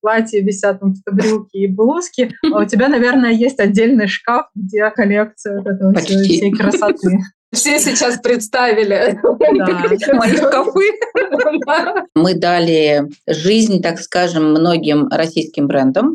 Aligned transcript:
платья 0.00 0.40
висят, 0.40 0.80
там 0.80 0.94
брюки 1.10 1.56
и 1.56 1.66
блузки, 1.66 2.32
а 2.52 2.62
у 2.62 2.64
тебя, 2.64 2.88
наверное, 2.88 3.32
есть 3.32 3.60
отдельный 3.60 4.06
шкаф, 4.06 4.46
где 4.54 4.90
коллекция 4.90 5.58
вот 5.58 5.66
этого 5.66 5.94
всей, 5.94 6.22
всей 6.22 6.52
красоты. 6.52 7.18
Все 7.52 7.80
сейчас 7.80 8.18
представили 8.20 9.18
мои 10.14 10.36
шкафы. 10.36 10.84
Мы 12.14 12.34
дали 12.34 13.08
жизнь, 13.26 13.82
так 13.82 13.98
скажем, 13.98 14.50
многим 14.50 15.08
российским 15.08 15.66
брендам. 15.66 16.14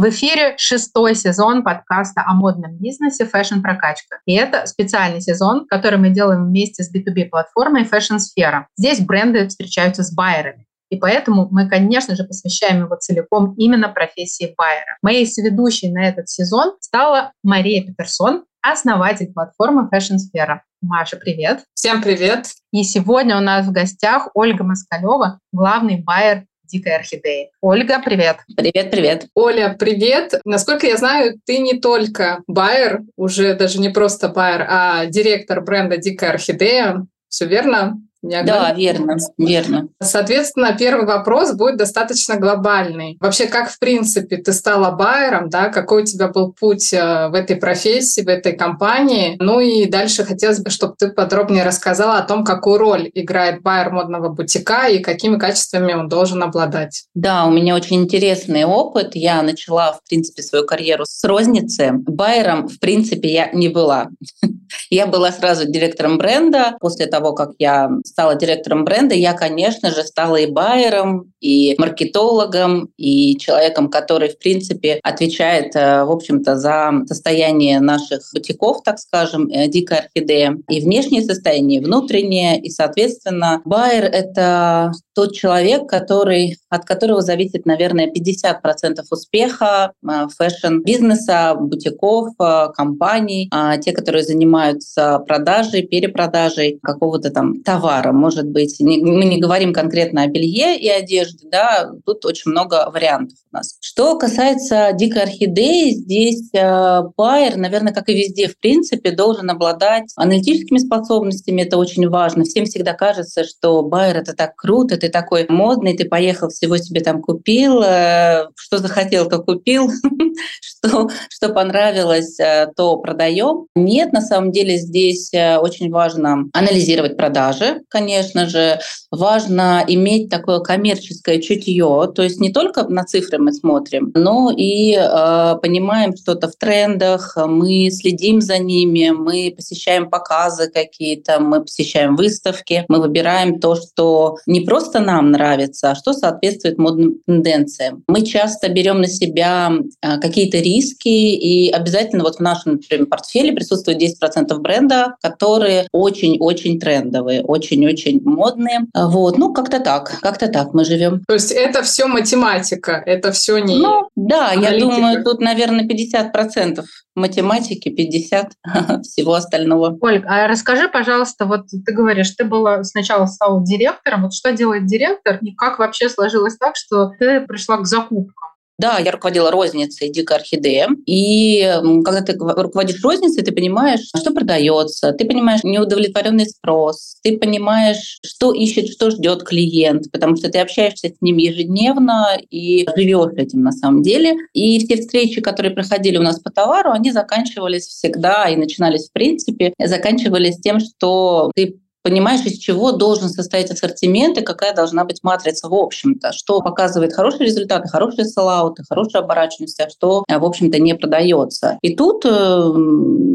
В 0.00 0.08
эфире 0.08 0.54
шестой 0.56 1.14
сезон 1.14 1.62
подкаста 1.62 2.24
о 2.26 2.32
модном 2.32 2.78
бизнесе 2.78 3.24
Fashion 3.24 3.60
Прокачка. 3.60 4.20
И 4.24 4.32
это 4.32 4.64
специальный 4.64 5.20
сезон, 5.20 5.66
который 5.66 5.98
мы 5.98 6.08
делаем 6.08 6.46
вместе 6.46 6.82
с 6.82 6.90
B2B-платформой 6.90 7.84
Fashion 7.84 8.18
Сфера. 8.18 8.66
Здесь 8.78 9.00
бренды 9.00 9.46
встречаются 9.46 10.02
с 10.02 10.14
байерами. 10.14 10.64
И 10.88 10.96
поэтому 10.96 11.48
мы, 11.50 11.68
конечно 11.68 12.16
же, 12.16 12.24
посвящаем 12.24 12.84
его 12.84 12.96
целиком 12.96 13.52
именно 13.58 13.90
профессии 13.90 14.54
байера. 14.56 14.96
Моей 15.02 15.26
соведущей 15.26 15.92
на 15.92 16.08
этот 16.08 16.30
сезон 16.30 16.76
стала 16.80 17.32
Мария 17.42 17.84
Петерсон, 17.84 18.46
основатель 18.62 19.30
платформы 19.34 19.86
Fashion 19.92 20.16
Сфера. 20.16 20.64
Маша, 20.80 21.18
привет. 21.18 21.64
Всем 21.74 22.02
привет. 22.02 22.46
И 22.72 22.84
сегодня 22.84 23.36
у 23.36 23.40
нас 23.40 23.66
в 23.66 23.70
гостях 23.70 24.28
Ольга 24.32 24.64
Москалева, 24.64 25.40
главный 25.52 26.00
байер 26.00 26.46
Дикой 26.70 26.96
Орхидеи. 26.96 27.50
Ольга, 27.60 28.00
привет. 28.04 28.38
Привет, 28.56 28.90
привет. 28.90 29.26
Оля, 29.34 29.76
привет. 29.78 30.40
Насколько 30.44 30.86
я 30.86 30.96
знаю, 30.96 31.38
ты 31.44 31.58
не 31.58 31.80
только 31.80 32.42
байер, 32.46 33.00
уже 33.16 33.54
даже 33.54 33.80
не 33.80 33.88
просто 33.88 34.28
байер, 34.28 34.66
а 34.68 35.06
директор 35.06 35.60
бренда 35.60 35.96
Дикая 35.96 36.30
Орхидея. 36.30 37.06
Все 37.28 37.46
верно? 37.46 38.00
Да, 38.22 38.72
верно, 38.72 39.16
верно. 39.38 39.88
Соответственно, 40.00 40.76
первый 40.78 41.06
вопрос 41.06 41.52
будет 41.54 41.76
достаточно 41.76 42.36
глобальный. 42.36 43.16
Вообще, 43.20 43.46
как 43.46 43.70
в 43.70 43.78
принципе 43.78 44.36
ты 44.36 44.52
стала 44.52 44.90
байером, 44.90 45.48
да, 45.48 45.68
какой 45.68 46.02
у 46.02 46.06
тебя 46.06 46.28
был 46.28 46.52
путь 46.52 46.92
э, 46.92 47.28
в 47.28 47.34
этой 47.34 47.56
профессии, 47.56 48.20
в 48.20 48.28
этой 48.28 48.52
компании? 48.52 49.36
Ну 49.38 49.60
и 49.60 49.86
дальше 49.86 50.24
хотелось 50.24 50.60
бы, 50.60 50.70
чтобы 50.70 50.94
ты 50.98 51.08
подробнее 51.08 51.64
рассказала 51.64 52.18
о 52.18 52.22
том, 52.22 52.44
какую 52.44 52.78
роль 52.78 53.10
играет 53.14 53.62
байер 53.62 53.90
модного 53.90 54.28
бутика 54.28 54.88
и 54.88 54.98
какими 54.98 55.38
качествами 55.38 55.94
он 55.94 56.08
должен 56.08 56.42
обладать. 56.42 57.04
Да, 57.14 57.46
у 57.46 57.50
меня 57.50 57.74
очень 57.74 57.96
интересный 57.96 58.64
опыт. 58.64 59.14
Я 59.14 59.42
начала, 59.42 59.92
в 59.92 60.06
принципе, 60.06 60.42
свою 60.42 60.66
карьеру 60.66 61.04
с 61.06 61.24
розницы. 61.24 61.92
Байером, 61.92 62.68
в 62.68 62.78
принципе, 62.80 63.32
я 63.32 63.50
не 63.52 63.68
была. 63.68 64.08
Я 64.88 65.06
была 65.06 65.32
сразу 65.32 65.66
директором 65.66 66.16
бренда. 66.18 66.76
После 66.80 67.06
того, 67.06 67.32
как 67.32 67.50
я 67.58 67.90
стала 68.10 68.34
директором 68.34 68.84
бренда, 68.84 69.14
я, 69.14 69.32
конечно 69.32 69.90
же, 69.90 70.02
стала 70.02 70.36
и 70.36 70.46
байером, 70.46 71.32
и 71.40 71.74
маркетологом, 71.78 72.90
и 72.96 73.36
человеком, 73.38 73.88
который, 73.88 74.28
в 74.28 74.38
принципе, 74.38 75.00
отвечает, 75.02 75.74
э, 75.74 76.04
в 76.04 76.10
общем-то, 76.10 76.56
за 76.56 76.92
состояние 77.06 77.80
наших 77.80 78.20
бутиков, 78.34 78.82
так 78.82 78.98
скажем, 78.98 79.48
э, 79.48 79.68
«Дикая 79.68 80.00
орхидея», 80.00 80.56
и 80.68 80.80
внешнее 80.80 81.22
состояние, 81.22 81.80
и 81.80 81.84
внутреннее, 81.84 82.60
и, 82.60 82.70
соответственно, 82.70 83.62
байер— 83.64 84.04
это 84.12 84.92
тот 85.14 85.34
человек, 85.34 85.88
который, 85.88 86.56
от 86.68 86.84
которого 86.84 87.22
зависит, 87.22 87.64
наверное, 87.64 88.10
50% 88.12 89.00
успеха 89.10 89.92
э, 90.02 90.26
фэшн-бизнеса, 90.36 91.54
бутиков, 91.58 92.34
компаний, 92.74 93.48
а 93.52 93.76
те, 93.78 93.92
которые 93.92 94.24
занимаются 94.24 95.18
продажей, 95.26 95.82
перепродажей 95.82 96.78
какого-то 96.82 97.30
там 97.30 97.62
товара. 97.62 97.99
Может 98.08 98.46
быть, 98.46 98.76
мы 98.80 99.24
не 99.24 99.40
говорим 99.40 99.72
конкретно 99.72 100.22
о 100.22 100.26
белье 100.26 100.78
и 100.78 100.88
одежде, 100.88 101.48
да, 101.50 101.90
тут 102.04 102.24
очень 102.24 102.50
много 102.50 102.90
вариантов 102.92 103.38
у 103.50 103.56
нас. 103.56 103.76
Что 103.80 104.16
касается 104.18 104.90
дикой 104.94 105.22
орхидеи, 105.22 105.90
здесь 105.90 106.50
э, 106.54 107.02
байер, 107.16 107.56
наверное, 107.56 107.92
как 107.92 108.08
и 108.08 108.14
везде, 108.14 108.48
в 108.48 108.58
принципе, 108.58 109.10
должен 109.10 109.50
обладать 109.50 110.04
аналитическими 110.16 110.78
способностями, 110.78 111.62
это 111.62 111.76
очень 111.76 112.08
важно. 112.08 112.44
Всем 112.44 112.64
всегда 112.64 112.94
кажется, 112.94 113.44
что 113.44 113.82
байер— 113.82 114.16
это 114.18 114.34
так 114.34 114.56
круто, 114.56 114.96
ты 114.96 115.08
такой 115.08 115.46
модный, 115.48 115.96
ты 115.96 116.04
поехал, 116.04 116.48
всего 116.48 116.76
себе 116.76 117.00
там 117.00 117.22
купил, 117.22 117.82
э, 117.82 118.48
что 118.56 118.78
захотел, 118.78 119.28
то 119.28 119.38
купил, 119.38 119.90
что, 120.60 121.10
что 121.28 121.48
понравилось, 121.50 122.38
э, 122.38 122.68
то 122.76 122.96
продаем. 122.98 123.66
Нет, 123.74 124.12
на 124.12 124.20
самом 124.20 124.52
деле 124.52 124.76
здесь 124.76 125.30
очень 125.32 125.90
важно 125.90 126.44
анализировать 126.52 127.16
продажи, 127.16 127.80
конечно 127.90 128.48
же, 128.48 128.80
важно 129.10 129.84
иметь 129.86 130.30
такое 130.30 130.60
коммерческое 130.60 131.40
чутье, 131.40 132.10
то 132.14 132.22
есть 132.22 132.40
не 132.40 132.52
только 132.52 132.84
на 132.88 133.04
цифры 133.04 133.38
мы 133.38 133.52
смотрим, 133.52 134.12
но 134.14 134.52
и 134.56 134.94
э, 134.94 135.54
понимаем 135.60 136.16
что-то 136.16 136.48
в 136.48 136.56
трендах, 136.56 137.36
мы 137.36 137.90
следим 137.90 138.40
за 138.40 138.58
ними, 138.58 139.10
мы 139.10 139.52
посещаем 139.54 140.08
показы 140.08 140.70
какие-то, 140.70 141.40
мы 141.40 141.62
посещаем 141.62 142.16
выставки, 142.16 142.84
мы 142.88 143.00
выбираем 143.00 143.60
то, 143.60 143.74
что 143.74 144.36
не 144.46 144.60
просто 144.60 145.00
нам 145.00 145.30
нравится, 145.30 145.90
а 145.90 145.94
что 145.94 146.12
соответствует 146.12 146.78
модным 146.78 147.18
тенденциям. 147.26 148.04
Мы 148.06 148.22
часто 148.22 148.68
берем 148.68 149.00
на 149.00 149.08
себя 149.08 149.72
э, 150.02 150.18
какие-то 150.18 150.58
риски, 150.58 151.08
и 151.08 151.70
обязательно 151.70 152.24
вот 152.24 152.36
в 152.36 152.40
нашем 152.40 152.72
например, 152.74 153.06
портфеле 153.06 153.52
присутствует 153.52 154.00
10% 154.00 154.56
бренда, 154.58 155.16
которые 155.22 155.88
очень-очень 155.92 156.78
трендовые, 156.78 157.42
очень-очень 157.86 158.20
модные. 158.24 158.80
Вот, 158.94 159.38
ну 159.38 159.52
как-то 159.52 159.80
так, 159.80 160.18
как-то 160.20 160.48
так 160.48 160.74
мы 160.74 160.84
живем. 160.84 161.22
То 161.26 161.34
есть 161.34 161.50
это 161.50 161.82
все 161.82 162.06
математика, 162.06 163.02
это 163.04 163.32
все 163.32 163.58
не 163.58 163.78
Ну 163.78 164.08
да, 164.16 164.50
аналитика. 164.50 164.72
я 164.72 164.80
думаю, 164.80 165.24
тут, 165.24 165.40
наверное, 165.40 165.86
50% 165.86 166.82
математики, 167.14 167.88
50 167.90 168.52
всего 169.02 169.34
остального. 169.34 169.96
Ольга, 170.00 170.28
а 170.28 170.48
расскажи, 170.48 170.88
пожалуйста, 170.88 171.46
вот 171.46 171.66
ты 171.68 171.92
говоришь, 171.92 172.30
ты 172.30 172.44
была 172.44 172.84
сначала 172.84 173.26
стала 173.26 173.64
директором, 173.64 174.22
вот 174.22 174.34
что 174.34 174.52
делает 174.52 174.86
директор 174.86 175.38
и 175.42 175.54
как 175.54 175.78
вообще 175.78 176.08
сложилось 176.08 176.56
так, 176.56 176.76
что 176.76 177.10
ты 177.18 177.40
пришла 177.40 177.78
к 177.78 177.86
закупкам? 177.86 178.49
Да, 178.80 178.98
я 178.98 179.12
руководила 179.12 179.50
розницей 179.50 180.08
«Дикая 180.08 180.38
орхидея». 180.38 180.88
И 181.04 181.70
когда 182.02 182.22
ты 182.22 182.32
руководишь 182.38 183.04
розницей, 183.04 183.42
ты 183.42 183.52
понимаешь, 183.52 184.08
что 184.16 184.32
продается, 184.32 185.12
ты 185.12 185.26
понимаешь 185.26 185.60
неудовлетворенный 185.62 186.46
спрос, 186.46 187.16
ты 187.22 187.36
понимаешь, 187.36 188.20
что 188.24 188.54
ищет, 188.54 188.88
что 188.88 189.10
ждет 189.10 189.42
клиент, 189.42 190.10
потому 190.10 190.34
что 190.36 190.48
ты 190.48 190.60
общаешься 190.60 191.08
с 191.08 191.20
ним 191.20 191.36
ежедневно 191.36 192.38
и 192.48 192.88
живешь 192.96 193.34
этим 193.36 193.62
на 193.62 193.72
самом 193.72 194.02
деле. 194.02 194.34
И 194.54 194.78
все 194.78 194.96
встречи, 194.96 195.42
которые 195.42 195.74
проходили 195.74 196.16
у 196.16 196.22
нас 196.22 196.40
по 196.40 196.50
товару, 196.50 196.92
они 196.92 197.12
заканчивались 197.12 197.86
всегда 197.86 198.48
и 198.48 198.56
начинались 198.56 199.10
в 199.10 199.12
принципе, 199.12 199.74
заканчивались 199.78 200.56
тем, 200.56 200.80
что 200.80 201.50
ты 201.54 201.78
понимаешь, 202.02 202.44
из 202.44 202.58
чего 202.58 202.92
должен 202.92 203.28
состоять 203.28 203.70
ассортимент 203.70 204.38
и 204.38 204.42
какая 204.42 204.74
должна 204.74 205.04
быть 205.04 205.20
матрица 205.22 205.68
в 205.68 205.74
общем-то, 205.74 206.32
что 206.32 206.60
показывает 206.60 207.12
хорошие 207.12 207.46
результаты, 207.46 207.88
хорошие 207.88 208.24
селлауты, 208.24 208.82
хорошую 208.88 209.22
оборачиваемость, 209.22 209.80
а 209.80 209.90
что, 209.90 210.24
в 210.28 210.44
общем-то, 210.44 210.78
не 210.78 210.94
продается. 210.94 211.78
И 211.82 211.94
тут 211.94 212.24
э, 212.24 212.72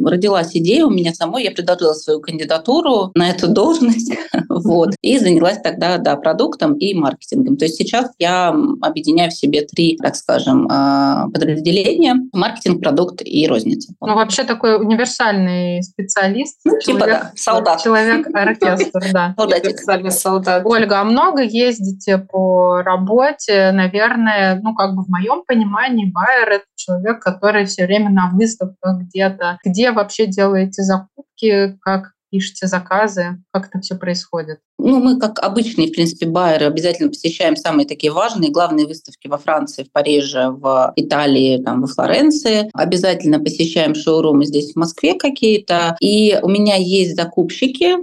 родилась 0.06 0.56
идея 0.56 0.86
у 0.86 0.90
меня 0.90 1.14
самой, 1.14 1.44
я 1.44 1.52
предложила 1.52 1.94
свою 1.94 2.20
кандидатуру 2.20 3.12
на 3.16 3.30
эту 3.30 3.48
должность, 3.56 4.14
вот, 4.50 4.96
и 5.02 5.18
занялась 5.20 5.60
тогда, 5.62 5.98
да, 5.98 6.16
продуктом 6.16 6.74
и 6.76 6.94
маркетингом. 6.94 7.58
То 7.58 7.66
есть 7.66 7.76
сейчас 7.78 8.12
я 8.20 8.56
объединяю 8.82 9.32
в 9.32 9.36
себе 9.36 9.62
три, 9.62 9.98
так 9.98 10.16
скажем, 10.16 10.68
э, 10.68 11.32
подразделения– 11.34 12.16
маркетинг, 12.34 12.82
продукт 12.82 13.22
и 13.24 13.48
розница. 13.48 13.94
Ну, 14.02 14.16
вообще 14.16 14.44
такой 14.44 14.78
универсальный 14.78 15.82
специалист. 15.84 16.60
Ну, 16.66 16.80
типа, 16.80 17.06
да, 17.06 17.32
солдат. 17.36 17.82
Человек 17.84 18.28
оркестр, 18.62 19.04
да. 19.12 19.34
Солдатик. 19.38 20.12
солдат. 20.12 20.64
Ольга, 20.66 21.02
а 21.02 21.04
много 21.04 21.42
ездите 21.42 22.18
по 22.18 22.82
работе? 22.82 23.72
Наверное, 23.72 24.60
ну, 24.62 24.76
как 24.76 24.96
бы 24.96 25.04
в 25.04 25.10
моем 25.10 25.44
понимании, 25.46 26.12
байер— 26.12 26.50
это 26.52 26.66
человек, 26.76 27.22
который 27.22 27.66
все 27.66 27.86
время 27.86 28.10
на 28.10 28.32
выставках 28.32 29.02
где-то. 29.02 29.60
Где 29.64 29.92
вообще 29.92 30.28
делаете 30.28 30.84
закупки? 30.84 31.78
Как 31.82 32.16
пишете 32.36 32.68
заказы? 32.68 33.42
Как 33.52 33.68
это 33.68 33.80
все 33.80 33.96
происходит? 33.96 34.60
Ну, 34.78 35.00
мы, 35.00 35.18
как 35.18 35.40
обычные, 35.40 35.88
в 35.88 35.94
принципе, 35.94 36.28
байеры, 36.28 36.66
обязательно 36.66 37.10
посещаем 37.10 37.56
самые 37.56 37.88
такие 37.88 38.12
важные, 38.12 38.52
главные 38.52 38.86
выставки 38.86 39.28
во 39.28 39.38
Франции, 39.38 39.84
в 39.84 39.92
Париже, 39.92 40.50
в 40.50 40.92
Италии, 40.98 41.64
там, 41.64 41.82
во 41.82 41.88
Флоренции. 41.88 42.70
Обязательно 42.74 43.40
посещаем 43.40 43.96
шоурумы 43.96 44.46
здесь, 44.46 44.74
в 44.74 44.76
Москве 44.76 45.16
какие-то. 45.16 45.96
И 46.02 46.38
у 46.42 46.50
меня 46.50 46.76
есть 46.76 47.16
закупщики, 47.16 47.96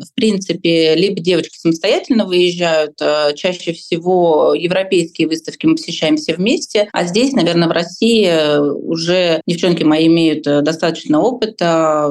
в 0.00 0.14
принципе, 0.14 0.94
либо 0.94 1.20
девочки 1.20 1.56
самостоятельно 1.58 2.26
выезжают, 2.26 3.00
э, 3.00 3.34
чаще 3.34 3.72
всего 3.72 4.54
европейские 4.54 5.28
выставки 5.28 5.66
мы 5.66 5.76
посещаем 5.76 6.16
все 6.16 6.34
вместе, 6.34 6.88
а 6.92 7.04
здесь, 7.04 7.32
наверное, 7.32 7.68
в 7.68 7.72
России 7.72 8.58
уже 8.58 9.40
девчонки 9.46 9.84
мои 9.84 10.06
имеют 10.06 10.44
достаточно 10.44 11.20
опыта, 11.20 12.10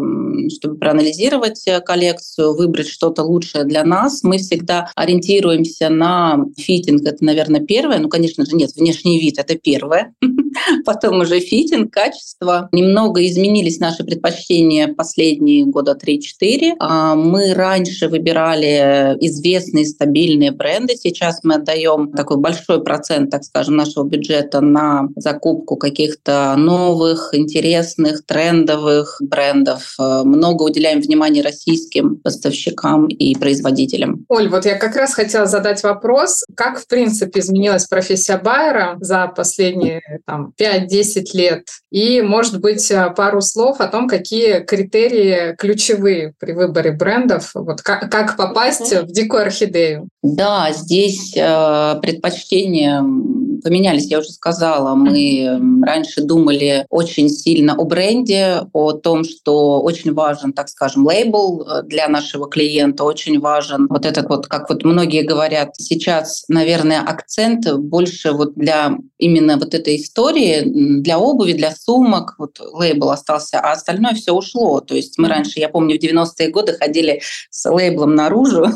чтобы 0.55 0.77
проанализировать 0.77 1.63
коллекцию, 1.85 2.55
выбрать 2.55 2.87
что-то 2.87 3.23
лучшее 3.23 3.63
для 3.65 3.83
нас. 3.83 4.23
Мы 4.23 4.37
всегда 4.37 4.89
ориентируемся 4.95 5.89
на 5.89 6.45
fitting, 6.57 7.03
это, 7.05 7.23
наверное, 7.23 7.61
первое. 7.61 7.99
Ну, 7.99 8.09
конечно 8.09 8.45
же, 8.45 8.55
нет, 8.55 8.71
внешний 8.75 9.19
вид— 9.19 9.37
это 9.37 9.55
первое. 9.55 10.13
Потом 10.85 11.21
уже 11.21 11.39
fitting, 11.39 11.91
качество. 11.93 12.69
Немного 12.71 13.25
изменились 13.25 13.79
наши 13.79 14.03
предпочтения 14.03 14.87
последние 14.87 15.65
года 15.65 15.97
3-4. 15.99 16.73
А 16.79 17.15
мы 17.15 17.53
раньше 17.53 17.72
выбирали 18.07 19.17
известные 19.21 19.85
стабильные 19.85 20.51
бренды. 20.51 20.95
Сейчас 20.95 21.39
мы 21.43 21.55
отдаем 21.55 22.11
такой 22.11 22.37
большой 22.37 22.83
процент, 22.83 23.31
так 23.31 23.43
скажем, 23.43 23.75
нашего 23.75 24.03
бюджета 24.03 24.61
на 24.61 25.09
закупку 25.15 25.75
каких-то 25.75 26.55
новых, 26.57 27.29
интересных, 27.33 28.25
трендовых 28.25 29.17
брендов. 29.21 29.95
Много 29.99 30.63
уделяем 30.63 31.01
внимания 31.01 31.41
российским 31.41 32.17
поставщикам 32.17 33.07
и 33.07 33.35
производителям. 33.35 34.25
Оль, 34.29 34.49
вот 34.49 34.65
я 34.65 34.75
как 34.75 34.95
раз 34.95 35.13
хотела 35.13 35.45
задать 35.45 35.83
вопрос, 35.83 36.43
как 36.55 36.79
в 36.79 36.87
принципе 36.87 37.39
изменилась 37.39 37.85
профессия 37.85 38.37
байера 38.37 38.97
за 38.99 39.27
последние 39.27 40.01
там, 40.25 40.53
5-10 40.59 41.23
лет? 41.33 41.67
И, 41.91 42.21
может 42.21 42.59
быть, 42.59 42.91
пару 43.15 43.41
слов 43.41 43.79
о 43.79 43.87
том, 43.87 44.07
какие 44.07 44.59
критерии 44.59 45.55
ключевые 45.57 46.33
при 46.39 46.53
выборе 46.53 46.91
брендов, 46.91 47.51
вот 47.63 47.81
как, 47.81 48.11
как 48.11 48.37
попасть 48.37 48.93
в 48.93 49.11
дикую 49.11 49.43
орхидею? 49.43 50.07
Да, 50.21 50.71
здесь 50.71 51.33
э, 51.35 51.99
предпочтения 52.01 53.03
поменялись, 53.63 54.07
я 54.07 54.19
уже 54.19 54.29
сказала. 54.29 54.95
Мы 54.95 55.59
раньше 55.83 56.21
думали 56.21 56.85
очень 56.89 57.29
сильно 57.29 57.75
о 57.75 57.85
бренде, 57.85 58.61
о 58.73 58.93
том, 58.93 59.23
что 59.23 59.81
очень 59.81 60.13
важен, 60.13 60.53
так 60.53 60.69
скажем, 60.69 61.05
лейбл 61.05 61.63
э, 61.63 61.83
для 61.83 62.07
нашего 62.07 62.49
клиента, 62.49 63.03
очень 63.03 63.39
важен 63.39 63.87
вот 63.89 64.05
этот 64.05 64.29
вот, 64.29 64.47
как 64.47 64.69
вот 64.69 64.83
многие 64.83 65.23
говорят, 65.23 65.75
сейчас, 65.77 66.45
наверное, 66.47 67.01
акцент 67.01 67.71
больше 67.73 68.31
вот 68.31 68.55
для 68.55 68.97
именно 69.17 69.57
вот 69.57 69.73
этой 69.73 69.95
истории, 69.97 70.63
для 71.01 71.19
обуви, 71.19 71.53
для 71.53 71.71
сумок, 71.71 72.35
вот 72.37 72.59
лейбл 72.59 73.09
остался, 73.09 73.59
а 73.59 73.71
остальное 73.71 74.13
все 74.13 74.33
ушло. 74.33 74.79
То 74.81 74.95
есть 74.95 75.17
мы 75.17 75.27
раньше, 75.27 75.59
я 75.59 75.69
помню, 75.69 75.97
в 75.97 76.03
90-е 76.03 76.49
годы 76.49 76.73
ходили 76.73 77.21
с 77.49 77.69
лейблом 77.69 78.15
наружу, 78.15 78.67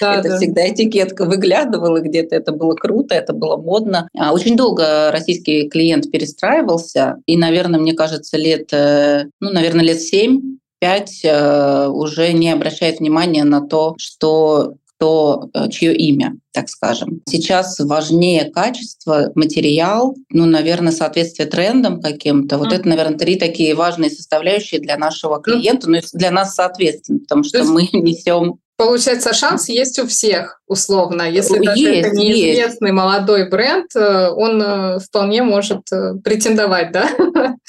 да, 0.00 0.14
это 0.20 0.28
да. 0.28 0.36
всегда 0.36 0.68
этикетка 0.68 1.24
выглядывала 1.24 2.00
где-то, 2.00 2.36
это 2.36 2.52
было 2.52 2.74
круто, 2.74 3.14
это 3.14 3.32
было 3.32 3.56
модно. 3.56 4.08
А 4.28 4.32
очень 4.32 4.58
долго 4.58 5.10
российский 5.10 5.70
клиент 5.70 6.10
перестраивался, 6.10 7.16
и, 7.24 7.38
наверное, 7.38 7.80
мне 7.80 7.94
кажется, 7.94 8.36
лет, 8.36 8.68
э, 8.72 9.24
ну, 9.40 9.50
наверное, 9.50 9.86
лет 9.86 10.02
семь 10.02 10.58
пять 10.78 11.22
э, 11.24 11.88
уже 11.88 12.34
не 12.34 12.50
обращает 12.50 12.98
внимания 12.98 13.44
на 13.44 13.66
то, 13.66 13.94
что 13.96 14.74
кто, 14.84 15.48
э, 15.54 15.70
чье 15.70 15.96
имя, 15.96 16.36
так 16.52 16.68
скажем. 16.68 17.22
Сейчас 17.26 17.80
важнее 17.80 18.50
качество, 18.50 19.32
материал, 19.34 20.14
ну, 20.28 20.44
наверное, 20.44 20.92
соответствие 20.92 21.48
трендам 21.48 22.02
каким-то. 22.02 22.58
Вот 22.58 22.70
mm. 22.70 22.76
это, 22.76 22.88
наверное, 22.88 23.18
три 23.18 23.36
такие 23.36 23.74
важные 23.74 24.10
составляющие 24.10 24.78
для 24.78 24.98
нашего 24.98 25.40
клиента, 25.40 25.88
ну 25.88 25.96
и 25.96 26.02
для 26.12 26.30
нас 26.30 26.54
соответственно, 26.54 27.20
потому 27.20 27.44
что 27.44 27.64
мы 27.64 27.88
несем 27.94 28.58
Получается, 28.78 29.34
шанс 29.34 29.68
есть 29.68 29.98
у 29.98 30.06
всех, 30.06 30.62
условно. 30.68 31.28
Если 31.28 31.58
даже 31.58 31.80
есть, 31.80 32.06
это 32.06 32.16
неизвестный 32.16 32.90
есть. 32.90 32.96
молодой 32.96 33.48
бренд, 33.48 33.90
э, 33.96 34.28
он 34.30 34.62
э, 34.62 34.98
вполне 35.00 35.42
может 35.42 35.80
э, 35.92 36.14
претендовать, 36.22 36.92
да? 36.92 37.10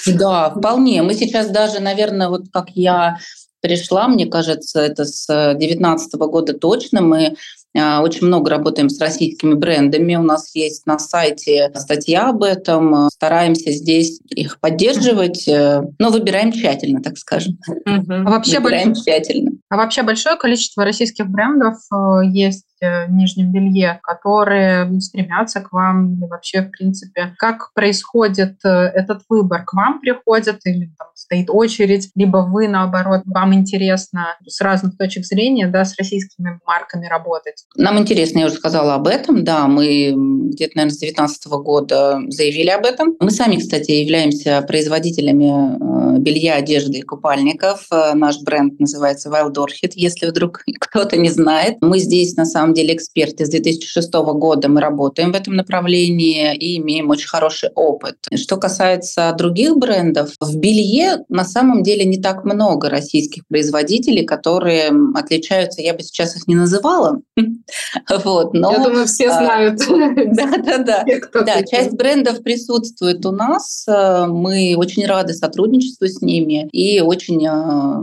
Да, 0.05 0.49
вполне. 0.55 1.01
Мы 1.01 1.15
сейчас 1.15 1.49
даже, 1.49 1.79
наверное, 1.79 2.29
вот 2.29 2.43
как 2.53 2.69
я 2.75 3.17
пришла, 3.59 4.07
мне 4.07 4.27
кажется, 4.27 4.81
это 4.81 5.03
с 5.03 5.25
2019 5.25 6.13
года 6.13 6.53
точно, 6.53 7.01
мы 7.01 7.35
очень 7.75 8.27
много 8.27 8.49
работаем 8.49 8.89
с 8.89 8.99
российскими 8.99 9.53
брендами. 9.53 10.15
У 10.15 10.23
нас 10.23 10.55
есть 10.55 10.85
на 10.85 10.99
сайте 10.99 11.71
статья 11.75 12.29
об 12.29 12.43
этом. 12.43 13.09
Стараемся 13.09 13.71
здесь 13.71 14.19
их 14.29 14.59
поддерживать, 14.59 15.47
э, 15.47 15.81
но 15.99 16.09
выбираем 16.09 16.51
тщательно, 16.51 17.01
так 17.01 17.17
скажем. 17.17 17.59
Угу. 17.67 18.13
А 18.13 18.29
вообще 18.29 18.59
выбираем 18.59 18.93
больш... 18.93 19.03
тщательно. 19.03 19.51
А 19.69 19.77
вообще 19.77 20.03
большое 20.03 20.35
количество 20.35 20.83
российских 20.83 21.27
брендов 21.27 21.75
э, 21.93 22.21
есть 22.25 22.65
Э, 22.81 23.07
нижнем 23.07 23.51
белье, 23.51 23.99
которые 24.03 25.01
стремятся 25.01 25.59
к 25.59 25.73
вам 25.73 26.13
или 26.13 26.25
вообще, 26.25 26.61
в 26.61 26.71
принципе, 26.71 27.35
как 27.37 27.73
происходит 27.73 28.59
этот 28.63 29.23
выбор? 29.27 29.65
К 29.65 29.73
вам 29.73 29.99
приходят 29.99 30.59
или 30.63 30.89
там, 30.97 31.09
стоит 31.13 31.49
очередь, 31.49 32.09
либо 32.15 32.37
вы, 32.37 32.69
наоборот, 32.69 33.23
вам 33.25 33.53
интересно 33.53 34.37
с 34.47 34.61
разных 34.61 34.97
точек 34.97 35.25
зрения, 35.25 35.67
да, 35.67 35.83
с 35.83 35.97
российскими 35.97 36.59
марками 36.65 37.07
работать? 37.07 37.58
Нам 37.75 37.99
интересно, 37.99 38.39
я 38.39 38.45
уже 38.47 38.55
сказала 38.55 38.95
об 38.95 39.07
этом, 39.07 39.43
да, 39.43 39.67
мы 39.67 40.13
где-то, 40.49 40.73
наверное, 40.75 40.93
с 40.93 40.99
2019 40.99 41.47
года 41.63 42.21
заявили 42.27 42.69
об 42.69 42.85
этом. 42.85 43.15
Мы 43.19 43.31
сами, 43.31 43.57
кстати, 43.57 43.91
являемся 43.91 44.61
производителями 44.67 45.75
э, 45.75 46.19
белья, 46.19 46.55
одежды 46.55 46.99
и 46.99 47.01
купальников. 47.01 47.87
Наш 48.13 48.41
бренд 48.41 48.79
называется 48.79 49.29
Wild 49.29 49.55
Orchid, 49.55 49.91
если 49.95 50.27
вдруг 50.27 50.63
кто-то 50.79 51.17
не 51.17 51.29
знает. 51.29 51.77
Мы 51.81 51.99
здесь, 51.99 52.35
на 52.35 52.45
самом 52.45 52.73
деле 52.73 52.95
эксперты 52.95 53.45
с 53.45 53.49
2006 53.49 54.11
года. 54.13 54.67
Мы 54.67 54.81
работаем 54.81 55.31
в 55.31 55.35
этом 55.35 55.55
направлении 55.55 56.55
и 56.55 56.77
имеем 56.77 57.09
очень 57.09 57.27
хороший 57.27 57.69
опыт. 57.75 58.15
Что 58.35 58.57
касается 58.57 59.33
других 59.37 59.77
брендов, 59.77 60.31
в 60.39 60.57
белье 60.57 61.23
на 61.29 61.45
самом 61.45 61.83
деле 61.83 62.05
не 62.05 62.19
так 62.21 62.43
много 62.43 62.89
российских 62.89 63.47
производителей, 63.47 64.25
которые 64.25 64.91
отличаются, 65.15 65.81
я 65.81 65.93
бы 65.93 66.01
сейчас 66.01 66.35
их 66.35 66.47
не 66.47 66.55
называла. 66.55 67.21
Вот, 68.23 68.53
но, 68.53 68.71
я 68.71 68.83
думаю, 68.83 69.05
все 69.05 69.29
а, 69.29 69.33
знают. 69.33 69.79
Да, 70.35 70.51
да, 70.57 70.77
да. 70.77 71.05
Да, 71.45 71.63
часть 71.63 71.93
брендов 71.93 72.43
присутствует 72.43 73.25
у 73.25 73.31
нас. 73.31 73.85
Мы 73.87 74.75
очень 74.77 75.05
рады 75.05 75.33
сотрудничеству 75.33 76.07
с 76.07 76.21
ними 76.21 76.69
и 76.71 77.01
очень, 77.01 77.45
а, 77.47 78.01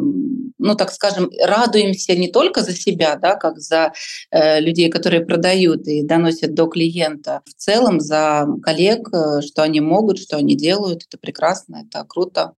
ну 0.58 0.74
так 0.74 0.92
скажем, 0.92 1.30
радуемся 1.42 2.14
не 2.16 2.28
только 2.28 2.62
за 2.62 2.72
себя, 2.72 3.16
да, 3.16 3.34
как 3.34 3.58
за 3.58 3.92
э, 4.30 4.60
людей, 4.60 4.90
которые 4.90 5.24
продают 5.24 5.86
и 5.86 6.02
доносят 6.02 6.54
до 6.54 6.66
клиента, 6.66 7.42
в 7.44 7.54
целом 7.54 8.00
за 8.00 8.46
коллег, 8.62 9.08
э, 9.12 9.40
что 9.42 9.62
они 9.62 9.80
могут, 9.80 10.18
что 10.18 10.36
они 10.36 10.56
делают. 10.56 11.04
Это 11.06 11.18
прекрасно, 11.18 11.84
это 11.86 12.04
круто. 12.04 12.54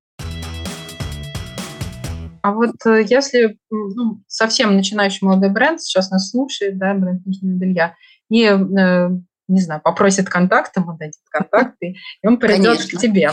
А 2.48 2.52
вот 2.52 2.76
э, 2.86 3.04
если 3.06 3.58
ну, 3.70 4.22
совсем 4.26 4.74
начинающий 4.74 5.26
молодой 5.26 5.50
бренд 5.50 5.82
сейчас 5.82 6.10
нас 6.10 6.30
слушает, 6.30 6.78
да, 6.78 6.94
бренд 6.94 7.26
нижнего 7.26 7.58
белья, 7.58 7.94
и 8.30 8.44
э, 8.44 9.08
не 9.48 9.60
знаю, 9.60 9.82
попросит 9.82 10.31
контакты, 10.31 10.81
ему 10.81 10.96
дадит 10.96 11.20
контакты, 11.31 11.96
и 12.22 12.26
он 12.26 12.38
придет 12.38 12.78
Конечно. 12.78 12.98
к 12.98 13.02
тебе. 13.02 13.31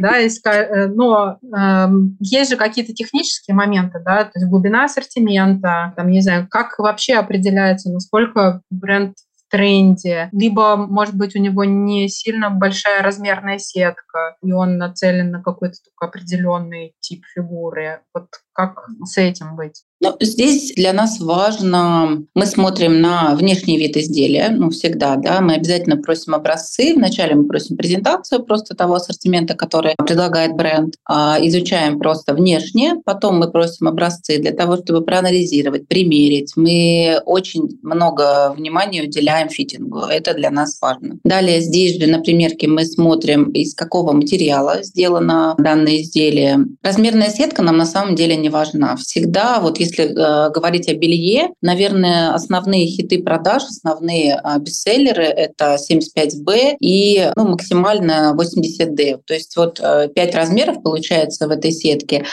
Да, 0.00 0.18
и, 0.18 0.28
э, 0.28 0.86
но 0.88 1.38
э, 1.42 1.88
есть 2.18 2.50
же 2.50 2.56
какие-то 2.56 2.92
технические 2.92 3.54
моменты, 3.54 4.00
да, 4.04 4.24
то 4.24 4.32
есть 4.34 4.48
глубина 4.50 4.84
ассортимента, 4.84 5.92
там, 5.96 6.10
не 6.10 6.20
знаю, 6.20 6.48
как 6.50 6.76
вообще 6.78 7.14
определяется, 7.14 7.90
насколько 7.92 8.62
бренд 8.70 9.14
тренде, 9.56 10.28
либо, 10.32 10.76
может 10.76 11.16
быть, 11.16 11.34
у 11.34 11.38
него 11.38 11.64
не 11.64 12.08
сильно 12.08 12.50
большая 12.50 13.02
размерная 13.02 13.58
сетка, 13.58 14.36
и 14.42 14.52
он 14.52 14.76
нацелен 14.76 15.30
на 15.30 15.42
какой-то 15.42 15.76
только 15.82 16.06
определенный 16.08 16.94
тип 17.00 17.24
фигуры. 17.34 18.02
Вот 18.12 18.28
как 18.52 18.86
с 19.04 19.16
этим 19.16 19.56
быть? 19.56 19.85
Ну, 20.00 20.14
здесь 20.20 20.74
для 20.74 20.92
нас 20.92 21.20
важно, 21.20 22.22
мы 22.34 22.46
смотрим 22.46 23.00
на 23.00 23.34
внешний 23.34 23.78
вид 23.78 23.96
изделия, 23.96 24.50
ну, 24.50 24.68
всегда, 24.68 25.16
да, 25.16 25.40
мы 25.40 25.54
обязательно 25.54 25.96
просим 25.96 26.34
образцы, 26.34 26.92
вначале 26.94 27.34
мы 27.34 27.44
просим 27.44 27.76
презентацию 27.78 28.44
просто 28.44 28.76
того 28.76 28.96
ассортимента, 28.96 29.54
который 29.54 29.94
предлагает 29.96 30.54
бренд, 30.54 30.96
а, 31.06 31.38
изучаем 31.40 31.98
просто 31.98 32.34
внешне, 32.34 32.96
потом 33.06 33.38
мы 33.38 33.50
просим 33.50 33.88
образцы 33.88 34.38
для 34.38 34.52
того, 34.52 34.76
чтобы 34.76 35.00
проанализировать, 35.00 35.88
примерить. 35.88 36.52
Мы 36.56 37.18
очень 37.24 37.78
много 37.82 38.52
внимания 38.54 39.02
уделяем 39.02 39.48
фитингу, 39.48 40.00
это 40.00 40.34
для 40.34 40.50
нас 40.50 40.78
важно. 40.82 41.18
Далее 41.24 41.62
здесь 41.62 41.98
же 41.98 42.06
на 42.06 42.20
примерке 42.20 42.68
мы 42.68 42.84
смотрим, 42.84 43.50
из 43.52 43.74
какого 43.74 44.12
материала 44.12 44.82
сделано 44.82 45.54
данное 45.56 46.02
изделие. 46.02 46.58
Размерная 46.82 47.30
сетка 47.30 47.62
нам 47.62 47.78
на 47.78 47.86
самом 47.86 48.14
деле 48.14 48.36
не 48.36 48.50
важна. 48.50 48.96
Всегда, 48.96 49.58
вот 49.60 49.78
если 49.78 49.85
э, 49.98 50.50
говорить 50.50 50.88
о 50.88 50.94
белье, 50.94 51.50
наверное, 51.62 52.34
основные 52.34 52.86
хиты 52.86 53.22
продаж, 53.22 53.64
основные 53.64 54.40
э, 54.42 54.58
бестселлеры— 54.58 55.24
это 55.24 55.76
75B 55.76 56.76
и 56.80 57.30
ну, 57.36 57.48
максимально 57.48 58.36
80D. 58.36 59.20
То 59.24 59.34
есть 59.34 59.56
вот 59.56 59.80
э, 59.80 60.08
5 60.14 60.34
размеров 60.34 60.82
получается 60.82 61.48
в 61.48 61.50
этой 61.50 61.72
сетке. 61.72 62.24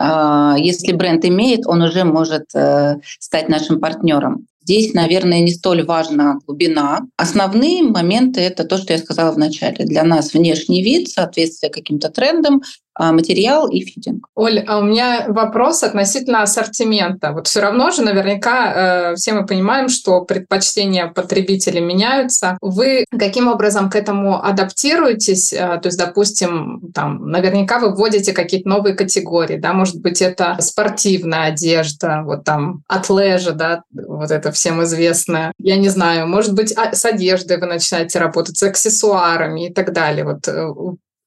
Э, 0.00 0.54
если 0.58 0.92
бренд 0.92 1.24
имеет, 1.24 1.66
он 1.66 1.82
уже 1.82 2.04
может 2.04 2.54
э, 2.54 2.96
стать 3.18 3.48
нашим 3.48 3.80
партнером. 3.80 4.46
Здесь, 4.64 4.94
наверное, 4.94 5.40
не 5.40 5.50
столь 5.50 5.84
важна 5.84 6.36
глубина. 6.46 7.00
Основные 7.16 7.82
моменты— 7.82 8.40
это 8.42 8.64
то, 8.64 8.78
что 8.78 8.92
я 8.92 8.98
сказала 8.98 9.32
в 9.32 9.38
начале. 9.38 9.84
Для 9.84 10.04
нас 10.04 10.34
внешний 10.34 10.82
вид, 10.82 11.08
соответствие 11.08 11.70
каким-то 11.70 12.10
трендам, 12.10 12.62
а, 12.91 12.91
материал 12.98 13.68
и 13.68 13.80
фитинг. 13.80 14.26
Оль, 14.34 14.60
а 14.60 14.78
у 14.78 14.82
меня 14.82 15.26
вопрос 15.28 15.82
относительно 15.82 16.42
ассортимента. 16.42 17.32
Вот 17.32 17.46
все 17.46 17.60
равно 17.60 17.90
же 17.90 18.02
наверняка 18.02 19.12
э, 19.12 19.14
все 19.16 19.32
мы 19.32 19.46
понимаем, 19.46 19.88
что 19.88 20.22
предпочтения 20.22 21.06
потребителей 21.06 21.80
меняются. 21.80 22.58
Вы 22.60 23.04
каким 23.10 23.48
образом 23.48 23.90
к 23.90 23.96
этому 23.96 24.42
адаптируетесь? 24.42 25.52
Э, 25.52 25.78
то 25.80 25.86
есть, 25.86 25.98
допустим, 25.98 26.90
там 26.94 27.28
наверняка 27.30 27.78
вы 27.78 27.94
вводите 27.94 28.32
какие-то 28.32 28.68
новые 28.68 28.94
категории, 28.94 29.56
да, 29.56 29.72
может 29.72 30.00
быть, 30.00 30.20
это 30.22 30.56
спортивная 30.60 31.44
одежда, 31.44 32.22
вот 32.24 32.44
там 32.44 32.82
атлежа, 32.88 33.52
да, 33.52 33.82
вот 33.92 34.30
это 34.30 34.52
всем 34.52 34.82
известное. 34.84 35.52
Я 35.58 35.76
не 35.76 35.88
знаю, 35.88 36.26
может 36.26 36.54
быть, 36.54 36.72
а, 36.76 36.94
с 36.94 37.04
одеждой 37.04 37.58
вы 37.58 37.66
начинаете 37.66 38.18
работать, 38.18 38.56
с 38.56 38.62
аксессуарами 38.62 39.68
и 39.68 39.72
так 39.72 39.92
далее. 39.92 40.24
Вот 40.24 40.48
э, 40.48 40.68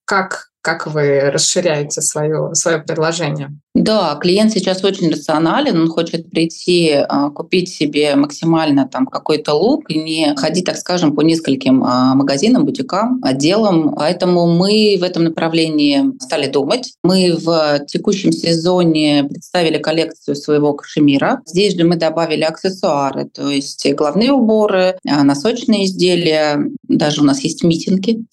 как 0.05 0.49
как 0.65 0.87
вы 0.87 1.19
расширяете 1.29 2.01
свое, 2.01 2.55
свое 2.55 2.79
предложение? 2.79 3.51
Да, 3.75 4.17
клиент 4.21 4.53
сейчас 4.53 4.81
очень 4.85 5.11
рационален, 5.11 5.81
он 5.81 5.89
хочет 5.89 6.29
прийти, 6.29 6.91
а, 6.93 7.29
купить 7.29 7.67
себе 7.67 8.15
максимально 8.15 8.87
там 8.87 9.05
какой-то 9.05 9.53
лук 9.53 9.89
и 9.89 9.99
не 9.99 10.33
ходить, 10.37 10.63
так 10.63 10.77
скажем, 10.77 11.13
по 11.13 11.19
нескольким 11.19 11.83
а, 11.83 12.15
магазинам, 12.15 12.63
бутикам, 12.63 13.19
отделам. 13.21 13.93
Поэтому 13.93 14.47
мы 14.47 14.95
в 14.97 15.03
этом 15.03 15.25
направлении 15.25 16.17
стали 16.21 16.47
думать. 16.47 16.93
Мы 17.03 17.35
в 17.37 17.85
текущем 17.85 18.31
сезоне 18.31 19.25
представили 19.29 19.77
коллекцию 19.77 20.37
своего 20.37 20.71
кашемира. 20.71 21.41
Здесь 21.45 21.75
же 21.75 21.83
мы 21.83 21.97
добавили 21.97 22.43
аксессуары, 22.43 23.25
то 23.25 23.49
есть 23.49 23.85
головные 23.93 24.31
уборы, 24.31 24.97
а, 25.05 25.25
носочные 25.25 25.83
изделия, 25.83 26.65
даже 26.87 27.19
у 27.19 27.25
нас 27.25 27.41
есть 27.41 27.61
митинги 27.61 28.23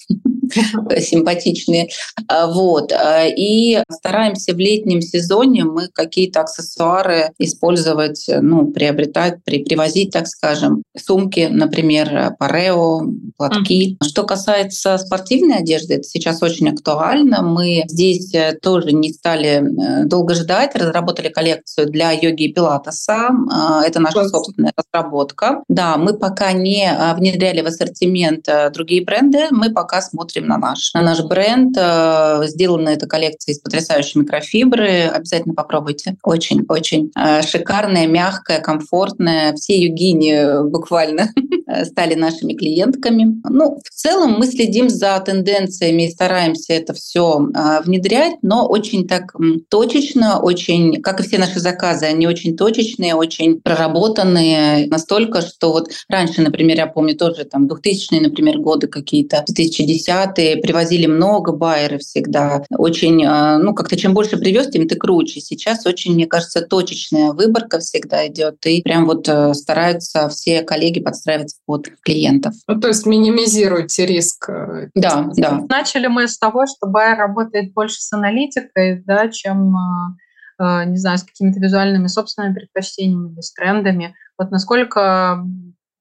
симпатичные. 1.00 1.88
Вот. 2.30 2.92
И 3.37 3.82
стараемся 3.90 4.54
в 4.54 4.58
летнем 4.58 5.00
сезоне 5.02 5.31
сезоне 5.32 5.64
мы 5.64 5.88
какие-то 5.88 6.40
аксессуары 6.40 7.30
использовать, 7.38 8.26
ну, 8.28 8.70
приобретать, 8.70 9.42
при, 9.44 9.64
привозить, 9.64 10.10
так 10.10 10.26
скажем. 10.26 10.82
Сумки, 10.96 11.48
например, 11.50 12.34
парео, 12.38 13.02
платки. 13.36 13.96
Mm. 14.00 14.06
Что 14.06 14.24
касается 14.24 14.98
спортивной 14.98 15.58
одежды, 15.58 15.94
это 15.94 16.04
сейчас 16.04 16.42
очень 16.42 16.68
актуально. 16.68 17.42
Мы 17.42 17.84
здесь 17.88 18.34
э, 18.34 18.58
тоже 18.60 18.92
не 18.92 19.12
стали 19.12 19.62
э, 19.62 20.04
долго 20.04 20.34
ждать, 20.34 20.74
разработали 20.74 21.28
коллекцию 21.28 21.90
для 21.90 22.12
йоги 22.12 22.44
и 22.44 22.52
пилатеса. 22.52 23.30
Это 23.84 24.00
наша 24.00 24.28
собственная 24.28 24.72
разработка. 24.76 25.62
Да, 25.68 25.96
мы 25.96 26.14
пока 26.14 26.52
не 26.52 26.92
внедряли 27.16 27.62
в 27.62 27.66
ассортимент 27.66 28.48
э, 28.48 28.70
другие 28.70 29.04
бренды, 29.04 29.46
мы 29.50 29.72
пока 29.72 30.02
смотрим 30.02 30.46
на 30.46 30.58
наш. 30.58 30.92
На 30.94 31.02
наш 31.02 31.22
бренд. 31.22 31.76
Сделана 32.48 32.90
эта 32.90 33.06
коллекция 33.06 33.54
из 33.54 33.60
потрясающей 33.60 34.20
микрофибры, 34.20 35.21
обязательно 35.22 35.54
попробуйте. 35.54 36.16
Очень-очень 36.22 37.10
э, 37.16 37.42
шикарная, 37.42 38.06
мягкая, 38.06 38.60
комфортная. 38.60 39.54
Все 39.54 39.78
югини 39.78 40.32
э, 40.32 40.64
буквально 40.64 41.30
стали 41.84 42.14
нашими 42.14 42.54
клиентками. 42.54 43.40
Ну, 43.48 43.80
в 43.82 43.90
целом 43.90 44.36
мы 44.38 44.46
следим 44.46 44.90
за 44.90 45.18
тенденциями 45.20 46.06
и 46.06 46.10
стараемся 46.10 46.74
это 46.74 46.92
все 46.92 47.48
э, 47.54 47.82
внедрять, 47.84 48.34
но 48.42 48.66
очень 48.66 49.06
так 49.06 49.34
точечно, 49.68 50.40
очень, 50.40 51.00
как 51.00 51.20
и 51.20 51.22
все 51.22 51.38
наши 51.38 51.60
заказы, 51.60 52.06
они 52.06 52.26
очень 52.26 52.56
точечные, 52.56 53.14
очень 53.14 53.60
проработанные, 53.60 54.86
настолько, 54.88 55.40
что 55.40 55.72
вот 55.72 55.90
раньше, 56.08 56.42
например, 56.42 56.76
я 56.76 56.86
помню 56.86 57.16
тоже 57.16 57.44
там 57.44 57.66
2000-е, 57.66 58.20
например, 58.20 58.58
годы 58.58 58.88
какие-то, 58.88 59.44
2010-е, 59.48 60.56
привозили 60.56 61.06
много 61.06 61.52
байеров 61.52 62.00
всегда. 62.00 62.64
Очень, 62.70 63.24
ну, 63.24 63.74
как-то 63.74 63.96
чем 63.96 64.14
больше 64.14 64.36
привез, 64.36 64.68
тем 64.68 64.88
ты 64.88 64.96
круче 64.96 65.12
круче. 65.12 65.40
Сейчас 65.40 65.87
очень, 65.87 66.14
мне 66.14 66.26
кажется, 66.26 66.62
точечная 66.62 67.33
выборка 67.33 67.78
всегда 67.78 68.26
идет, 68.26 68.64
и 68.66 68.83
прям 68.83 69.07
вот 69.07 69.28
э, 69.28 69.54
стараются 69.54 70.28
все 70.28 70.62
коллеги 70.62 71.00
подстраиваться 71.00 71.59
под 71.66 71.88
клиентов. 72.02 72.54
Ну, 72.66 72.81
то 72.81 72.88
есть 72.88 73.07
минимизируйте 73.07 74.07
риск. 74.07 74.49
Э, 74.49 74.88
да, 74.95 75.28
да. 75.37 75.61
Начали 75.69 76.07
мы 76.07 76.28
с 76.28 76.38
того, 76.38 76.66
что 76.66 76.87
Байер 76.87 77.19
работает 77.19 77.73
больше 77.73 78.00
с 78.00 78.12
аналитикой, 78.12 79.02
да, 79.04 79.28
чем 79.28 79.75
э, 80.59 80.85
не 80.87 80.97
знаю, 80.97 81.19
с 81.19 81.25
какими-то 81.25 81.61
визуальными 81.61 82.07
собственными 82.07 82.54
предпочтениями 82.54 83.33
или 83.33 83.40
с 83.40 83.52
трендами. 83.52 84.14
Вот 84.38 84.50
насколько 84.50 85.45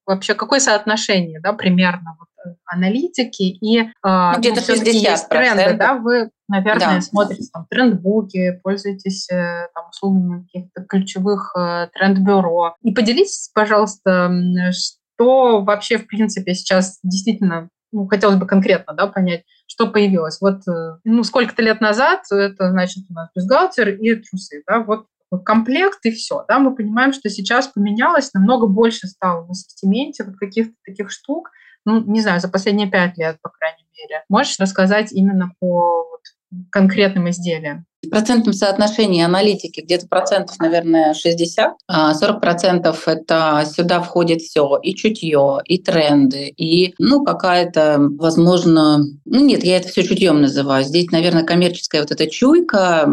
вообще, 0.06 0.34
какое 0.34 0.60
соотношение, 0.60 1.40
да, 1.42 1.54
примерно 1.54 2.16
вот, 2.18 2.30
аналитики 2.66 3.44
и 3.44 3.84
ну, 4.04 4.34
где-то 4.38 4.62
60 4.62 5.30
тренды, 5.30 5.74
да, 5.78 5.96
вы 5.96 6.30
наверное, 6.52 6.96
да. 6.96 7.02
смотрите 7.02 7.50
там 7.52 7.66
трендбуки, 7.70 8.60
пользуетесь 8.62 9.30
э, 9.32 9.68
там, 9.74 9.90
услугами 9.90 10.44
каких-то 10.44 10.84
ключевых 10.84 11.54
э, 11.58 11.88
тренд-бюро. 11.94 12.76
И 12.84 12.92
поделитесь, 12.92 13.50
пожалуйста, 13.54 14.30
что 14.72 15.62
вообще, 15.62 15.98
в 15.98 16.08
принципе, 16.08 16.54
сейчас 16.54 17.00
действительно 17.04 17.70
ну, 17.94 18.08
хотелось 18.08 18.38
бы 18.38 18.46
конкретно 18.46 18.94
да, 18.94 19.08
понять, 19.08 19.44
что 19.68 19.88
появилось. 19.88 20.40
Вот 20.42 20.68
э, 20.68 20.98
ну, 21.04 21.24
сколько-то 21.24 21.62
лет 21.62 21.82
назад 21.82 22.22
это, 22.32 22.70
значит, 22.70 23.06
у 23.10 23.14
нас 23.14 23.30
бюстгальтер 23.36 23.90
и 23.90 24.16
трусы. 24.16 24.64
Да, 24.68 24.80
вот 24.80 25.06
комплект 25.46 26.00
и 26.04 26.12
все. 26.12 26.44
Да, 26.48 26.60
мы 26.60 26.76
понимаем, 26.76 27.14
что 27.14 27.30
сейчас 27.30 27.68
поменялось, 27.68 28.34
намного 28.34 28.68
больше 28.68 29.08
стало 29.08 29.46
в 29.46 29.52
ассортименте 29.52 30.24
вот 30.24 30.36
каких-то 30.36 30.74
таких 30.86 31.12
штук, 31.12 31.52
ну, 31.86 32.04
не 32.04 32.22
знаю, 32.22 32.40
за 32.40 32.50
последние 32.50 32.90
пять 32.90 33.18
лет, 33.18 33.38
по 33.42 33.50
крайней 33.50 33.86
мере. 33.98 34.24
Можешь 34.30 34.60
рассказать 34.60 35.12
именно 35.12 35.52
по 35.60 36.08
вот, 36.10 36.22
конкретным 36.70 37.30
изделиям? 37.30 37.86
В 38.04 38.10
процентном 38.10 38.54
соотношении 38.54 39.24
аналитики 39.24 39.82
где-то 39.82 40.08
процентов, 40.08 40.58
наверное, 40.60 41.14
60. 41.14 41.74
40 41.88 41.88
а 41.88 42.40
процентов 42.40 43.08
это 43.08 43.64
сюда 43.72 44.02
входит 44.02 44.42
все, 44.42 44.80
и 44.82 44.96
чутье, 44.96 45.60
и 45.66 45.78
тренды, 45.78 46.48
и, 46.58 46.96
ну, 46.98 47.24
какая-то, 47.24 47.98
возможно, 48.18 49.06
ну, 49.26 49.46
нет, 49.46 49.64
я 49.64 49.78
это 49.78 49.88
все 49.88 50.04
чутьем 50.04 50.42
называю. 50.42 50.84
Здесь, 50.84 51.12
наверное, 51.12 51.44
коммерческая 51.44 52.02
вот 52.02 52.12
эта 52.12 52.28
чуйка, 52.28 53.08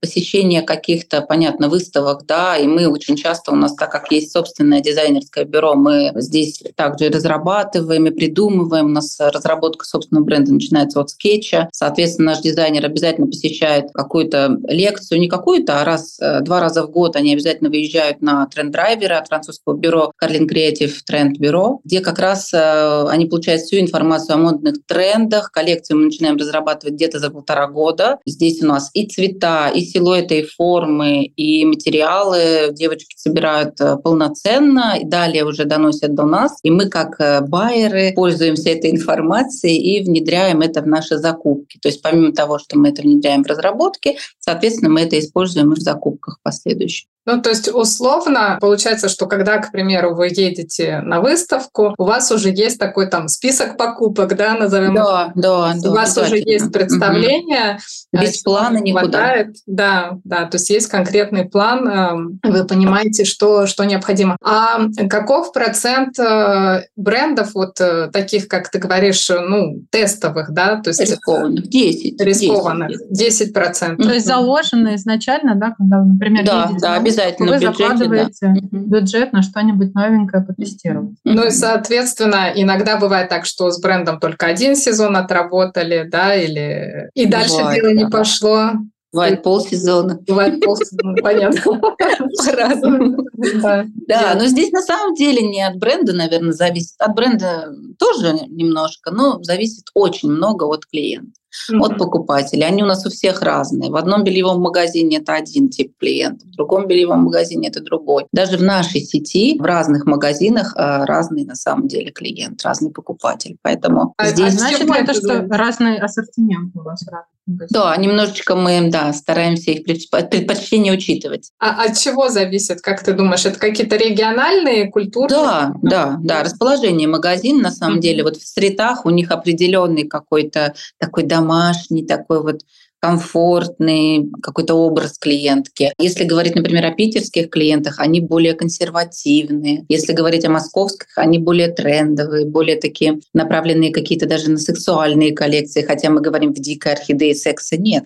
посещение 0.00 0.62
каких-то, 0.62 1.20
понятно, 1.20 1.68
выставок, 1.68 2.24
да, 2.26 2.56
и 2.56 2.66
мы 2.66 2.88
очень 2.88 3.16
часто, 3.16 3.52
у 3.52 3.54
нас, 3.54 3.74
так 3.74 3.90
как 3.92 4.10
есть 4.10 4.32
собственное 4.32 4.80
дизайнерское 4.80 5.44
бюро, 5.44 5.74
мы 5.74 6.12
здесь 6.16 6.62
также 6.74 7.10
разрабатываем 7.10 8.06
и 8.06 8.10
придумываем, 8.10 8.86
у 8.86 8.90
нас 8.90 9.18
разработка 9.20 9.84
собственного 9.84 10.24
бренда 10.24 10.54
начинается 10.54 11.00
от 11.00 11.10
скетча, 11.10 11.68
соответственно, 11.72 12.32
наш 12.32 12.40
дизайнер 12.40 12.84
обязательно 12.86 13.26
посещает 13.26 13.89
какую-то 13.92 14.58
лекцию, 14.68 15.20
не 15.20 15.28
какую-то, 15.28 15.80
а 15.80 15.84
раз, 15.84 16.18
э, 16.20 16.40
два 16.40 16.60
раза 16.60 16.84
в 16.84 16.90
год 16.90 17.16
они 17.16 17.32
обязательно 17.32 17.70
выезжают 17.70 18.22
на 18.22 18.46
тренд-драйвера 18.46 19.18
от 19.18 19.28
французского 19.28 19.76
бюро 19.76 20.12
Carlin 20.22 20.48
Creative 20.48 20.92
Trend 21.08 21.32
Bureau, 21.40 21.78
где 21.84 22.00
как 22.00 22.18
раз 22.18 22.52
э, 22.52 23.04
они 23.08 23.26
получают 23.26 23.62
всю 23.62 23.78
информацию 23.78 24.34
о 24.36 24.38
модных 24.38 24.84
трендах, 24.86 25.50
коллекцию 25.50 25.98
мы 25.98 26.04
начинаем 26.06 26.36
разрабатывать 26.36 26.94
где-то 26.94 27.18
за 27.18 27.30
полтора 27.30 27.66
года. 27.68 28.18
Здесь 28.26 28.62
у 28.62 28.66
нас 28.66 28.90
и 28.94 29.06
цвета, 29.06 29.68
и 29.68 29.82
силуэты, 29.82 30.40
и 30.40 30.46
формы, 30.46 31.24
и 31.24 31.64
материалы 31.64 32.70
девочки 32.72 33.14
собирают 33.16 33.80
э, 33.80 33.96
полноценно, 33.96 34.96
и 35.00 35.04
далее 35.04 35.44
уже 35.44 35.64
доносят 35.64 36.14
до 36.14 36.24
нас. 36.24 36.58
И 36.62 36.70
мы, 36.70 36.88
как 36.88 37.18
байеры, 37.48 38.12
пользуемся 38.14 38.70
этой 38.70 38.90
информацией 38.90 39.76
и 39.76 40.04
внедряем 40.04 40.60
это 40.60 40.82
в 40.82 40.86
наши 40.86 41.16
закупки. 41.18 41.78
То 41.80 41.88
есть 41.88 42.02
помимо 42.02 42.32
того, 42.32 42.58
что 42.58 42.78
мы 42.78 42.88
это 42.90 43.02
внедряем 43.02 43.44
в 43.44 43.46
разработке, 43.80 44.16
соответственно, 44.38 44.90
мы 44.90 45.02
это 45.02 45.18
используем 45.18 45.72
и 45.72 45.76
в 45.76 45.80
закупках 45.80 46.38
последующих. 46.42 47.08
Ну, 47.26 47.40
то 47.42 47.50
есть 47.50 47.68
условно 47.72 48.58
получается, 48.60 49.08
что 49.08 49.26
когда, 49.26 49.58
к 49.58 49.70
примеру, 49.72 50.14
вы 50.14 50.28
едете 50.28 51.00
на 51.00 51.20
выставку, 51.20 51.94
у 51.98 52.04
вас 52.04 52.30
уже 52.32 52.50
есть 52.50 52.78
такой 52.78 53.08
там 53.08 53.28
список 53.28 53.76
покупок, 53.76 54.36
да, 54.36 54.54
назовем. 54.54 54.94
Да, 54.94 55.32
да, 55.34 55.74
У 55.84 55.90
вас 55.92 56.16
уже 56.16 56.38
есть 56.38 56.72
представление. 56.72 57.78
Угу. 58.12 58.22
Без 58.22 58.42
плана 58.42 58.78
никуда. 58.78 59.00
Хватает. 59.00 59.56
Да, 59.66 60.18
да, 60.24 60.46
то 60.46 60.56
есть 60.56 60.70
есть 60.70 60.88
конкретный 60.88 61.44
план, 61.44 61.88
эм, 61.88 62.40
вы 62.42 62.64
понимаете, 62.64 63.24
что, 63.24 63.66
что 63.66 63.84
необходимо. 63.84 64.36
А 64.42 64.80
каков 65.08 65.52
процент 65.52 66.18
э, 66.18 66.84
брендов 66.96 67.54
вот 67.54 67.80
э, 67.80 68.08
таких, 68.12 68.48
как 68.48 68.70
ты 68.70 68.78
говоришь, 68.78 69.28
ну, 69.28 69.82
тестовых, 69.90 70.52
да, 70.52 70.80
то 70.80 70.90
есть... 70.90 71.00
Рискованных. 71.00 71.68
10. 71.68 72.20
Рискованных. 72.20 72.90
10 73.10 73.52
процентов. 73.52 74.06
То 74.06 74.14
есть 74.14 74.26
заложено 74.26 74.94
изначально, 74.96 75.54
да, 75.54 75.74
когда, 75.76 76.02
например, 76.02 76.44
да, 76.44 76.70
да, 76.80 76.98
Обязательно 77.12 77.52
вы 77.52 77.58
бюджете, 77.58 77.78
закладываете 77.78 78.32
да. 78.40 78.78
Бюджет 78.78 79.32
на 79.32 79.42
что-нибудь 79.42 79.94
новенькое 79.94 80.44
потестировать. 80.44 81.16
Ну 81.24 81.46
и, 81.46 81.50
соответственно, 81.50 82.52
иногда 82.54 82.96
бывает 82.96 83.28
так, 83.28 83.46
что 83.46 83.70
с 83.70 83.80
брендом 83.80 84.20
только 84.20 84.46
один 84.46 84.76
сезон 84.76 85.16
отработали, 85.16 86.08
да, 86.10 86.34
или 86.34 87.10
и 87.14 87.26
дальше 87.26 87.58
Бывает, 87.58 87.82
дело 87.82 87.92
не 87.92 88.04
да. 88.04 88.10
пошло. 88.10 88.70
Бывает 89.12 89.42
полсезона. 89.42 90.20
Бывает 90.26 90.64
полсезона, 90.64 91.14
понятно. 91.22 91.80
По-разному. 91.80 93.26
Да. 93.60 93.84
Да, 94.06 94.34
но 94.36 94.46
здесь 94.46 94.70
на 94.70 94.82
самом 94.82 95.14
деле 95.14 95.42
не 95.42 95.62
от 95.62 95.76
бренда, 95.78 96.12
наверное, 96.12 96.52
зависит. 96.52 96.94
От 97.00 97.14
бренда 97.16 97.74
тоже 97.98 98.34
немножко, 98.48 99.10
но 99.10 99.42
зависит 99.42 99.86
очень 99.94 100.30
много 100.30 100.64
от 100.64 100.86
клиента, 100.86 101.32
от 101.80 101.98
покупателя. 101.98 102.66
Они 102.66 102.82
у 102.82 102.86
нас 102.86 103.06
у 103.06 103.10
всех 103.10 103.42
разные. 103.42 103.90
В 103.90 103.96
одном 103.96 104.24
бельевом 104.24 104.60
магазине 104.60 105.18
это 105.18 105.34
один 105.34 105.68
тип 105.68 105.92
клиента, 105.98 106.46
в 106.46 106.50
другом 106.50 106.86
бельевом 106.86 107.24
магазине 107.24 107.68
это 107.68 107.80
другой. 107.80 108.26
Даже 108.32 108.56
в 108.56 108.62
нашей 108.62 109.00
сети, 109.00 109.58
в 109.58 109.62
разных 109.62 110.06
магазинах 110.06 110.72
а, 110.76 111.04
разный 111.06 111.44
на 111.44 111.54
самом 111.54 111.88
деле 111.88 112.10
клиент, 112.10 112.62
разный 112.62 112.90
покупатель. 112.90 113.56
Поэтому 113.62 114.14
А- 114.16 114.26
здесь... 114.26 114.54
а 114.54 114.58
Значит 114.58 114.84
ли 114.84 114.92
это, 114.96 115.14
что 115.14 115.46
разный 115.50 115.98
ассортимент 115.98 116.74
у 116.76 116.80
вас 116.82 117.02
разный 117.06 117.26
магазин? 117.46 117.68
Да, 117.70 117.96
немножечко 117.96 118.54
мы 118.54 118.88
да, 118.90 119.12
стараемся 119.12 119.70
их 119.72 119.86
предпоч- 119.86 120.28
предпочтения 120.28 120.92
учитывать. 120.92 121.50
А 121.58 121.84
от 121.84 121.98
чего 121.98 122.28
зависит, 122.28 122.80
как 122.80 123.02
ты 123.02 123.12
думаешь? 123.12 123.44
Это 123.44 123.58
какие-то 123.58 123.96
региональные, 123.96 124.90
культурные? 124.90 125.28
Да, 125.28 125.74
да, 125.82 126.16
да. 126.20 126.42
Расположение 126.42 127.08
магазина, 127.08 127.62
на 127.62 127.70
самом 127.70 128.00
деле, 128.00 128.22
вот 128.22 128.36
в 128.36 128.46
стритах 128.46 129.04
у 129.06 129.10
них 129.10 129.30
определенный 129.30 130.04
какой-то 130.04 130.74
такой 130.98 131.24
домашний, 131.40 132.06
такой 132.06 132.42
вот 132.42 132.60
комфортный 133.00 134.30
какой-то 134.42 134.74
образ 134.74 135.18
клиентки. 135.18 135.92
Если 135.98 136.24
говорить, 136.24 136.54
например, 136.54 136.84
о 136.84 136.92
питерских 136.92 137.48
клиентах, 137.48 137.98
они 137.98 138.20
более 138.20 138.52
консервативные. 138.52 139.86
Если 139.88 140.12
говорить 140.12 140.44
о 140.44 140.50
московских, 140.50 141.06
они 141.16 141.38
более 141.38 141.68
трендовые, 141.68 142.44
более 142.44 142.76
такие 142.76 143.20
направленные 143.32 143.90
какие-то 143.90 144.26
даже 144.28 144.50
на 144.50 144.58
сексуальные 144.58 145.34
коллекции, 145.34 145.82
хотя 145.82 146.10
мы 146.10 146.20
говорим 146.20 146.52
в 146.52 146.58
дикой 146.58 146.92
орхидее 146.92 147.34
секса 147.34 147.78
нет, 147.78 148.04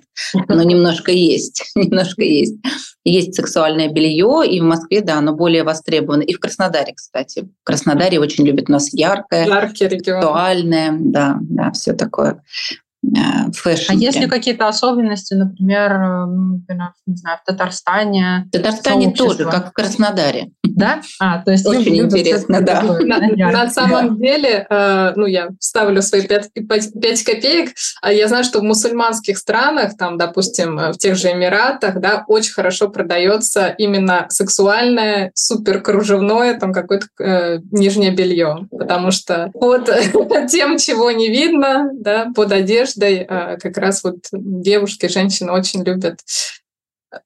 но 0.48 0.62
немножко 0.62 1.10
есть, 1.10 1.64
немножко 1.74 2.22
есть. 2.22 2.54
Есть 3.06 3.34
сексуальное 3.34 3.90
белье, 3.90 4.44
и 4.48 4.60
в 4.60 4.64
Москве, 4.64 5.02
да, 5.02 5.18
оно 5.18 5.34
более 5.34 5.62
востребовано. 5.62 6.22
И 6.22 6.32
в 6.32 6.40
Краснодаре, 6.40 6.94
кстати. 6.94 7.40
В 7.40 7.64
Краснодаре 7.64 8.18
очень 8.18 8.46
любят 8.46 8.70
у 8.70 8.72
нас 8.72 8.94
яркое, 8.94 9.46
Яркий 9.46 9.88
регион. 9.88 10.22
сексуальное, 10.22 10.96
да, 10.98 11.36
да, 11.42 11.70
все 11.72 11.92
такое. 11.92 12.42
Fashion. 13.52 13.92
А 13.92 13.94
есть 13.94 14.18
ли 14.18 14.26
какие-то 14.26 14.68
особенности, 14.68 15.34
например, 15.34 15.92
э, 15.92 16.26
например, 16.26 16.92
не 17.06 17.16
знаю, 17.16 17.38
в 17.42 17.46
Татарстане, 17.46 18.44
В 18.48 18.50
Татарстане 18.50 19.12
тоже, 19.12 19.38
сообщество? 19.38 19.50
как 19.50 19.70
в 19.70 19.72
Краснодаре. 19.72 20.50
Да? 20.74 21.00
А, 21.20 21.42
то 21.42 21.52
есть 21.52 21.66
Очень 21.66 21.98
интересно, 21.98 22.60
да. 22.60 22.82
На, 22.82 23.18
на 23.52 23.70
самом 23.70 24.18
деле, 24.18 24.66
э, 24.68 25.12
ну, 25.14 25.26
я 25.26 25.50
вставлю 25.60 26.02
свои 26.02 26.22
5, 26.22 27.24
копеек. 27.24 27.70
А 28.02 28.12
Я 28.12 28.28
знаю, 28.28 28.44
что 28.44 28.60
в 28.60 28.62
мусульманских 28.62 29.38
странах, 29.38 29.96
там, 29.96 30.18
допустим, 30.18 30.78
э, 30.78 30.92
в 30.92 30.98
тех 30.98 31.16
же 31.16 31.30
Эмиратах, 31.30 32.00
да, 32.00 32.24
очень 32.26 32.52
хорошо 32.52 32.88
продается 32.88 33.68
именно 33.78 34.26
сексуальное, 34.30 35.30
супер 35.34 35.80
кружевное, 35.80 36.58
там, 36.58 36.72
какое-то 36.72 37.06
э, 37.20 37.58
нижнее 37.70 38.10
белье. 38.10 38.66
Потому 38.70 39.10
что 39.12 39.50
под 39.52 39.88
тем, 40.50 40.78
чего 40.78 41.10
не 41.12 41.28
видно, 41.28 41.90
да, 41.92 42.28
под 42.34 42.52
одеждой, 42.52 43.26
э, 43.28 43.58
как 43.58 43.76
раз 43.78 44.02
вот 44.02 44.16
девушки, 44.32 45.06
женщины 45.06 45.52
очень 45.52 45.84
любят 45.84 46.18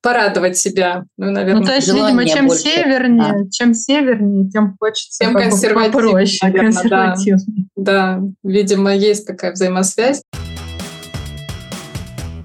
порадовать 0.02 0.57
себя. 0.57 1.04
Ну, 1.16 1.30
наверное, 1.30 1.61
Ну, 1.61 1.66
то 1.66 1.75
есть, 1.75 1.88
видимо, 1.92 2.26
чем 2.26 2.47
больше. 2.47 2.62
севернее, 2.62 3.50
чем 3.50 3.75
севернее, 3.75 4.49
тем 4.50 4.76
хочется 4.78 5.25
Тем 5.25 5.35
консервативнее, 5.35 5.92
попроще, 5.92 6.38
наверное, 6.42 6.73
да. 6.73 7.07
консервативнее. 7.14 7.66
Да, 7.76 8.21
видимо, 8.42 8.95
есть 8.95 9.26
такая 9.26 9.52
взаимосвязь. 9.52 10.23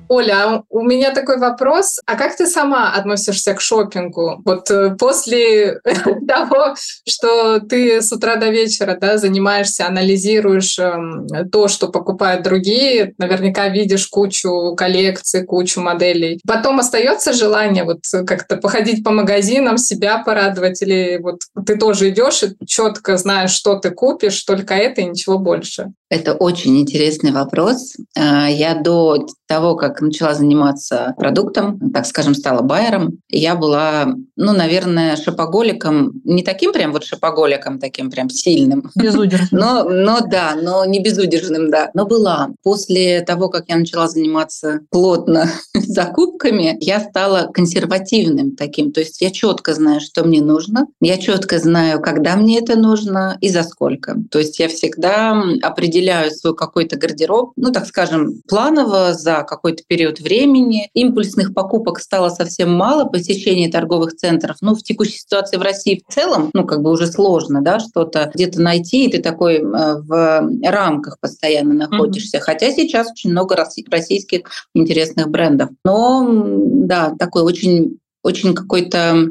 Оля, 0.08 0.44
а 0.44 0.64
у 0.70 0.82
меня 0.84 1.14
такой 1.14 1.38
вопрос. 1.38 2.00
А 2.06 2.16
как 2.16 2.36
ты 2.36 2.48
сама 2.48 2.94
относишься 2.94 3.54
к 3.54 3.62
шопингу? 3.62 4.42
Вот 4.46 4.70
э, 4.72 4.96
после 4.98 5.80
того, 6.28 6.76
что 7.08 7.60
ты 7.60 8.02
с 8.02 8.12
утра 8.12 8.36
до 8.36 8.50
вечера 8.50 8.98
да, 9.00 9.18
занимаешься, 9.18 9.88
анализируешь 9.88 10.78
эм, 10.80 11.28
то, 11.52 11.68
что 11.68 11.88
покупают 11.88 12.44
другие, 12.44 13.14
наверняка 13.18 13.70
видишь 13.70 14.08
кучу 14.08 14.76
коллекций, 14.76 15.46
кучу 15.46 15.82
моделей. 15.82 16.40
Потом 16.48 16.80
остается 16.80 17.34
желание 17.34 17.84
вот 17.84 18.02
как-то 18.26 18.58
походить 18.58 19.04
по 19.04 19.12
магазинам, 19.12 19.78
себя 19.78 20.20
порадовать, 20.20 20.82
или 20.82 21.20
вот 21.22 21.42
ты 21.66 21.78
тоже 21.78 22.10
идешь 22.10 22.44
и 22.44 22.66
четко 22.66 23.18
знаешь, 23.18 23.52
что 23.52 23.76
ты 23.76 23.92
купишь, 23.92 24.44
только 24.44 24.74
это 24.74 25.02
и 25.02 25.06
ничего 25.06 25.38
больше. 25.38 25.92
Это 26.14 26.34
очень 26.36 26.80
интересный 26.80 27.32
вопрос. 27.32 27.96
А, 28.16 28.48
Я 28.48 28.76
до 28.76 29.26
того, 29.48 29.76
как 29.76 30.00
начала 30.00 30.36
заниматься 30.36 31.16
продуктом, 31.18 31.92
так 31.92 32.06
скажем, 32.06 32.36
стала 32.36 32.62
байером, 32.62 33.18
я 33.30 33.56
была, 33.56 34.14
ну, 34.36 34.54
наверное, 34.54 35.16
шопоголиком, 35.16 36.22
не 36.24 36.44
таким 36.44 36.72
прям 36.72 36.92
вот 36.92 37.04
шопоголиком, 37.04 37.80
таким 37.80 38.12
прям 38.12 38.30
сильным, 38.30 38.92
Безудержно. 38.96 39.48
но, 39.52 39.84
но 39.90 40.20
да, 40.22 40.56
но 40.62 40.86
не 40.86 41.02
безудержным, 41.02 41.72
да. 41.72 41.90
Но 41.96 42.06
была. 42.06 42.50
После 42.64 43.22
того, 43.22 43.50
как 43.50 43.66
я 43.70 43.78
начала 43.78 44.08
заниматься 44.08 44.82
плотно 44.92 45.50
закупками, 45.74 46.78
я 46.80 47.00
стала 47.00 47.50
консервативным 47.52 48.56
таким. 48.56 48.92
То 48.92 49.00
есть 49.00 49.20
я 49.22 49.32
четко 49.32 49.74
знаю, 49.74 50.00
что 50.00 50.24
мне 50.24 50.42
нужно, 50.42 50.86
я 51.02 51.18
четко 51.18 51.58
знаю, 51.58 52.02
когда 52.02 52.36
мне 52.36 52.60
это 52.60 52.76
нужно 52.76 53.38
и 53.42 53.50
за 53.50 53.64
сколько. 53.64 54.16
То 54.32 54.40
есть 54.40 54.60
я 54.60 54.68
всегда 54.68 55.44
определяю 55.62 56.03
свой 56.32 56.56
какой-то 56.56 56.98
гардероб, 56.98 57.54
ну, 57.56 57.72
так 57.72 57.86
скажем, 57.86 58.42
планово 58.48 59.14
за 59.14 59.46
какой-то 59.48 59.84
период 59.88 60.20
времени. 60.20 60.90
Импульсных 60.94 61.54
покупок 61.54 62.00
стало 62.00 62.30
совсем 62.30 62.74
мало, 62.74 63.06
посещения 63.06 63.70
торговых 63.70 64.16
центров. 64.16 64.58
Ну, 64.62 64.76
в 64.76 64.84
текущей 64.84 65.18
ситуации 65.18 65.58
в 65.58 65.62
России 65.62 66.02
в 66.08 66.14
целом, 66.14 66.50
ну, 66.54 66.66
как 66.66 66.82
бы 66.82 66.92
уже 66.92 67.08
сложно, 67.08 67.62
да, 67.62 67.80
что-то 67.80 68.32
где-то 68.34 68.62
найти, 68.62 69.06
и 69.06 69.12
ты 69.12 69.22
такой 69.22 69.56
э, 69.56 69.62
в 69.64 70.50
рамках 70.64 71.20
постоянно 71.20 71.74
находишься. 71.74 72.40
Хотя 72.40 72.72
сейчас 72.72 73.12
очень 73.12 73.32
много 73.32 73.56
росси- 73.56 73.86
российских 73.90 74.42
интересных 74.74 75.30
брендов. 75.30 75.70
Но, 75.84 76.28
да, 76.30 77.14
такой 77.18 77.44
очень, 77.44 78.00
очень 78.24 78.54
какой-то 78.54 79.30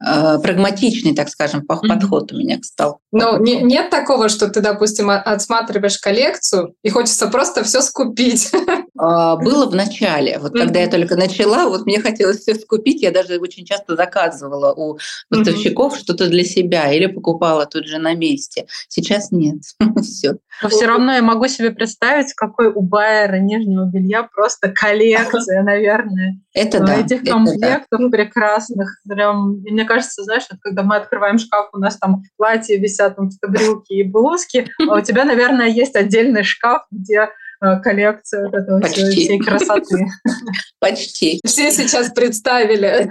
прагматичный, 0.00 1.14
так 1.14 1.28
скажем, 1.28 1.66
подход 1.66 2.32
у 2.32 2.36
меня 2.36 2.58
стал. 2.62 3.00
Но 3.10 3.38
не- 3.38 3.62
нет 3.62 3.90
такого, 3.90 4.28
что 4.28 4.48
ты, 4.48 4.60
допустим, 4.60 5.10
отсматриваешь 5.10 5.98
коллекцию 5.98 6.74
и 6.82 6.88
хочется 6.90 7.26
просто 7.28 7.64
все 7.64 7.82
скупить. 7.82 8.50
А, 8.98 9.36
Было 9.36 9.66
в 9.66 9.74
начале, 9.74 10.38
вот 10.40 10.52
когда 10.52 10.80
я 10.80 10.88
только 10.88 11.16
начала, 11.16 11.68
вот 11.68 11.86
мне 11.86 12.00
хотелось 12.00 12.38
все 12.40 12.54
скупить, 12.54 13.02
я 13.02 13.12
даже 13.12 13.38
очень 13.38 13.64
часто 13.64 13.94
заказывала 13.94 14.72
у 14.72 14.98
поставщиков 15.28 15.96
что-то 15.96 16.28
для 16.28 16.44
себя 16.44 16.92
или 16.92 17.06
покупала 17.06 17.66
тут 17.66 17.86
же 17.86 17.98
на 17.98 18.14
месте. 18.14 18.66
Сейчас 18.88 19.30
нет, 19.30 19.58
все. 20.02 20.34
Но 20.62 20.68
все 20.68 20.86
равно 20.86 21.12
я 21.12 21.22
могу 21.22 21.46
себе 21.46 21.70
представить, 21.70 22.32
какой 22.34 22.68
у 22.68 22.82
Байера 22.82 23.36
нижнего 23.36 23.84
белья 23.84 24.24
просто 24.24 24.68
коллекция, 24.74 25.62
наверное, 25.62 26.40
Это 26.52 26.80
да. 26.80 26.96
этих 26.96 27.22
да. 27.22 27.32
комплектов 27.32 28.10
прекрасных. 28.10 29.00
Прям, 29.08 29.62
и 29.64 29.70
мне 29.70 29.84
кажется, 29.84 30.24
знаешь, 30.24 30.44
вот 30.50 30.58
когда 30.60 30.82
мы 30.82 30.96
открываем 30.96 31.38
шкаф, 31.38 31.68
у 31.72 31.78
нас 31.78 31.96
там 31.96 32.22
платья 32.36 32.76
висят, 32.76 33.16
там 33.16 33.30
какие-то 33.30 33.48
брюки 33.48 33.92
и 33.92 34.02
блузки, 34.02 34.68
а 34.88 34.96
у 34.96 35.00
тебя, 35.00 35.24
наверное, 35.24 35.68
есть 35.68 35.94
отдельный 35.94 36.42
шкаф, 36.42 36.82
где 36.90 37.28
э, 37.60 37.80
коллекция 37.80 38.44
вот 38.44 38.54
этого 38.54 38.80
всей, 38.82 39.04
Почти. 39.04 39.24
всей 39.24 39.38
красоты. 39.38 40.06
Почти. 40.80 41.40
Все 41.44 41.70
сейчас 41.70 42.10
представили. 42.10 43.10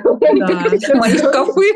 Мои 0.96 1.18
шкафы. 1.18 1.74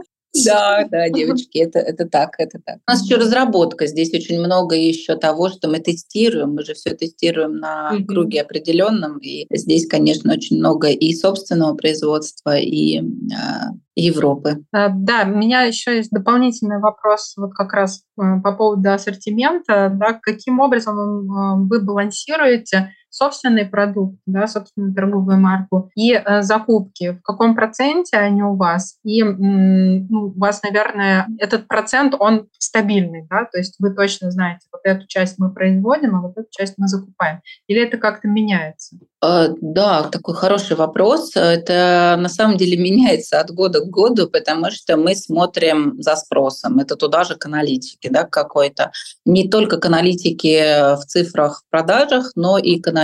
Да. 0.44 0.86
Да, 0.90 1.08
девочки, 1.10 1.58
это, 1.58 1.78
это 1.78 2.08
так, 2.08 2.34
это 2.38 2.58
так. 2.64 2.78
У 2.88 2.90
нас 2.90 3.04
еще 3.04 3.16
разработка. 3.16 3.86
Здесь 3.86 4.12
очень 4.14 4.40
много 4.40 4.74
еще 4.74 5.16
того, 5.16 5.50
что 5.50 5.68
мы 5.68 5.78
тестируем. 5.78 6.54
Мы 6.54 6.64
же 6.64 6.74
все 6.74 6.94
тестируем 6.94 7.56
на 7.58 7.96
круге 8.08 8.42
определенном. 8.42 9.18
И 9.18 9.46
здесь, 9.50 9.86
конечно, 9.86 10.32
очень 10.32 10.58
много 10.58 10.88
и 10.88 11.14
собственного 11.14 11.74
производства, 11.74 12.56
и 12.56 13.00
а, 13.00 13.72
Европы. 13.94 14.64
Э, 14.74 14.88
Да, 14.90 15.24
у 15.26 15.36
меня 15.36 15.62
еще 15.62 15.96
есть 15.96 16.10
дополнительный 16.10 16.78
вопрос 16.78 17.34
вот 17.36 17.52
как 17.52 17.72
раз 17.74 18.02
э, 18.18 18.22
по 18.42 18.52
поводу 18.52 18.90
ассортимента. 18.90 19.90
Да, 19.94 20.14
каким 20.14 20.60
образом 20.60 20.96
э, 20.96 21.68
вы 21.68 21.80
балансируете 21.80 22.92
собственный 23.12 23.66
продукт, 23.66 24.16
да, 24.26 24.46
собственную 24.46 24.94
торговую 24.94 25.38
марку, 25.38 25.90
и 25.94 26.12
э, 26.12 26.42
закупки, 26.42 27.10
в 27.12 27.22
каком 27.22 27.54
проценте 27.54 28.16
они 28.16 28.42
у 28.42 28.56
вас? 28.56 28.96
И 29.04 29.22
ну, 29.22 30.32
у 30.34 30.40
вас, 30.40 30.62
наверное, 30.62 31.26
этот 31.38 31.68
процент, 31.68 32.14
он 32.18 32.48
стабильный, 32.58 33.26
да, 33.28 33.44
то 33.44 33.58
есть 33.58 33.76
вы 33.78 33.90
точно 33.90 34.30
знаете, 34.30 34.66
вот 34.72 34.80
эту 34.84 35.06
часть 35.06 35.38
мы 35.38 35.52
производим, 35.52 36.16
а 36.16 36.22
вот 36.22 36.38
эту 36.38 36.48
часть 36.50 36.74
мы 36.78 36.88
закупаем. 36.88 37.40
Или 37.66 37.82
это 37.82 37.98
как-то 37.98 38.28
меняется? 38.28 38.96
Э, 39.22 39.48
да, 39.60 40.04
такой 40.04 40.34
хороший 40.34 40.76
вопрос. 40.76 41.36
Это 41.36 42.16
на 42.18 42.28
самом 42.28 42.56
деле 42.56 42.76
меняется 42.76 43.40
от 43.40 43.50
года 43.50 43.80
к 43.80 43.88
году, 43.88 44.28
потому 44.28 44.70
что 44.70 44.96
мы 44.96 45.14
смотрим 45.14 46.00
за 46.00 46.16
спросом. 46.16 46.78
Это 46.78 46.96
туда 46.96 47.24
же 47.24 47.36
к 47.36 47.44
аналитике 47.46 48.08
да, 48.10 48.24
какой-то. 48.24 48.90
Не 49.26 49.48
только 49.48 49.78
к 49.78 49.84
аналитике 49.84 50.96
в 50.96 51.04
цифрах 51.06 51.62
в 51.66 51.70
продажах, 51.70 52.32
но 52.36 52.58
и 52.58 52.80
к 52.80 52.88
аналитике 52.88 53.01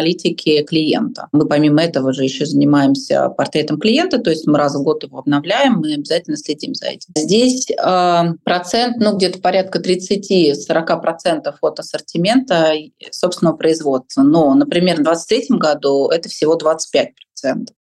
клиента. 0.64 1.28
Мы 1.32 1.46
помимо 1.46 1.82
этого 1.82 2.12
же 2.12 2.24
еще 2.24 2.46
занимаемся 2.46 3.28
портретом 3.30 3.78
клиента, 3.78 4.18
то 4.18 4.30
есть 4.30 4.46
мы 4.46 4.58
раз 4.58 4.74
в 4.74 4.82
год 4.82 5.02
его 5.02 5.18
обновляем, 5.18 5.74
мы 5.74 5.94
обязательно 5.94 6.36
следим 6.36 6.74
за 6.74 6.86
этим. 6.86 7.12
Здесь 7.16 7.70
э, 7.70 8.22
процент, 8.44 8.96
ну 8.98 9.16
где-то 9.16 9.40
порядка 9.40 9.80
30-40% 9.80 11.54
от 11.60 11.80
ассортимента 11.80 12.72
собственного 13.10 13.56
производства. 13.56 14.22
Но, 14.22 14.54
например, 14.54 14.96
в 14.96 15.04
2023 15.04 15.58
году 15.58 16.08
это 16.08 16.28
всего 16.28 16.56
25%. 16.56 17.08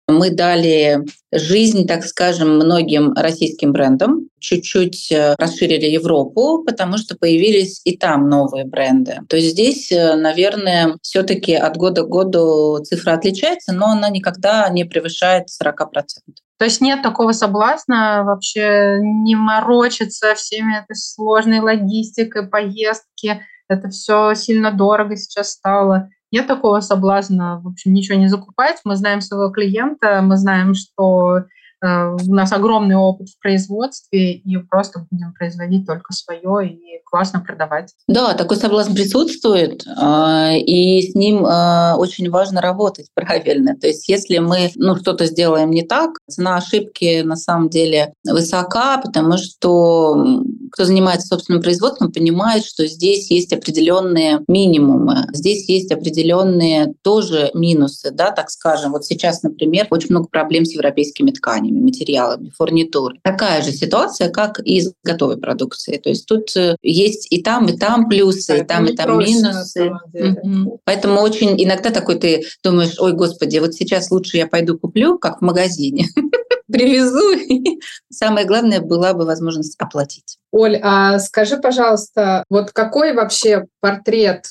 Мы 0.07 0.29
дали 0.29 0.99
жизнь, 1.31 1.87
так 1.87 2.03
скажем, 2.05 2.57
многим 2.57 3.13
российским 3.13 3.71
брендам, 3.71 4.29
чуть-чуть 4.39 5.11
э, 5.11 5.33
расширили 5.39 5.87
Европу, 5.87 6.63
потому 6.63 6.97
что 6.97 7.17
появились 7.17 7.81
и 7.83 7.97
там 7.97 8.29
новые 8.29 8.65
бренды. 8.65 9.17
То 9.27 9.35
есть 9.35 9.51
здесь, 9.51 9.91
э, 9.91 10.15
наверное, 10.15 10.97
все-таки 11.01 11.55
от 11.55 11.77
года 11.77 12.03
к 12.03 12.09
году 12.09 12.83
цифра 12.83 13.13
отличается, 13.13 13.73
но 13.73 13.87
она 13.87 14.09
никогда 14.09 14.69
не 14.69 14.83
превышает 14.85 15.47
40%. 15.49 16.35
То 16.57 16.65
есть 16.65 16.81
нет 16.81 17.01
такого 17.01 17.31
соблазна 17.31 18.23
вообще 18.23 18.99
не 19.01 19.35
морочиться 19.35 20.35
всеми 20.35 20.77
этой 20.77 20.95
сложной 20.95 21.59
логистикой, 21.59 22.47
поездки. 22.47 23.41
Это 23.67 23.89
все 23.89 24.35
сильно 24.35 24.71
дорого 24.71 25.17
сейчас 25.17 25.51
стало 25.51 26.09
нет 26.35 26.47
такого 26.47 26.81
соблазна, 26.81 27.61
в 27.63 27.67
общем, 27.67 27.93
ничего 27.93 28.17
не 28.17 28.27
закупать. 28.27 28.81
Мы 28.83 28.97
знаем 28.97 29.21
своего 29.21 29.49
клиента, 29.51 30.21
мы 30.21 30.35
знаем, 30.35 30.73
что 30.73 31.45
у 31.85 32.33
нас 32.33 32.51
огромный 32.51 32.95
опыт 32.95 33.29
в 33.29 33.39
производстве, 33.39 34.33
и 34.33 34.57
просто 34.57 35.05
будем 35.09 35.33
производить 35.33 35.85
только 35.85 36.13
свое 36.13 36.69
и 36.69 37.01
классно 37.05 37.39
продавать. 37.39 37.93
Да, 38.07 38.33
такой 38.33 38.57
соблазн 38.57 38.93
присутствует, 38.93 39.85
а, 39.97 40.51
и 40.53 41.01
с 41.01 41.15
ним 41.15 41.45
а, 41.45 41.95
очень 41.97 42.29
важно 42.29 42.61
работать 42.61 43.07
правильно. 43.13 43.75
То 43.75 43.87
есть 43.87 44.07
если 44.09 44.39
мы 44.39 44.71
ну, 44.75 44.95
что-то 44.97 45.25
сделаем 45.25 45.71
не 45.71 45.83
так, 45.83 46.19
цена 46.27 46.57
ошибки 46.57 47.21
на 47.21 47.35
самом 47.35 47.69
деле 47.69 48.13
высока, 48.25 48.97
потому 48.97 49.37
что 49.37 50.41
кто 50.71 50.83
занимается 50.83 51.27
собственным 51.27 51.61
производством, 51.61 52.11
понимает, 52.11 52.65
что 52.65 52.85
здесь 52.87 53.31
есть 53.31 53.53
определенные 53.53 54.41
минимумы, 54.47 55.27
здесь 55.31 55.69
есть 55.69 55.91
определенные 55.91 56.93
тоже 57.01 57.51
минусы, 57.53 58.11
да, 58.11 58.31
так 58.31 58.49
скажем. 58.49 58.91
Вот 58.91 59.05
сейчас, 59.05 59.43
например, 59.43 59.87
очень 59.89 60.09
много 60.09 60.27
проблем 60.27 60.65
с 60.65 60.73
европейскими 60.73 61.31
тканями 61.31 61.74
тканями, 61.75 61.83
материалами, 61.83 62.51
фурнитурой. 62.55 63.19
Такая 63.23 63.61
же 63.61 63.71
ситуация, 63.71 64.29
как 64.29 64.59
и 64.59 64.81
с 64.81 64.93
готовой 65.03 65.37
продукцией. 65.37 65.99
То 65.99 66.09
есть 66.09 66.25
тут 66.25 66.55
э, 66.55 66.75
есть 66.81 67.31
и 67.31 67.41
там, 67.41 67.67
и 67.67 67.77
там 67.77 68.07
плюсы, 68.07 68.59
и 68.59 68.63
там, 68.63 68.85
и 68.85 68.95
там 68.95 69.19
минусы. 69.19 69.91
Угу. 70.13 70.81
Поэтому 70.83 71.21
очень 71.21 71.61
иногда 71.63 71.89
такой 71.91 72.15
ты 72.15 72.43
думаешь, 72.63 72.95
ой, 72.99 73.13
господи, 73.13 73.57
вот 73.59 73.73
сейчас 73.73 74.11
лучше 74.11 74.37
я 74.37 74.47
пойду 74.47 74.77
куплю, 74.77 75.17
как 75.17 75.39
в 75.39 75.41
магазине 75.41 76.07
привезу. 76.71 77.71
Самое 78.11 78.45
главное 78.45 78.81
была 78.81 79.13
бы 79.13 79.25
возможность 79.25 79.75
оплатить. 79.79 80.37
Оль, 80.51 80.79
а 80.81 81.19
скажи, 81.19 81.57
пожалуйста, 81.57 82.43
вот 82.49 82.71
какой 82.71 83.13
вообще 83.13 83.65
портрет 83.81 84.45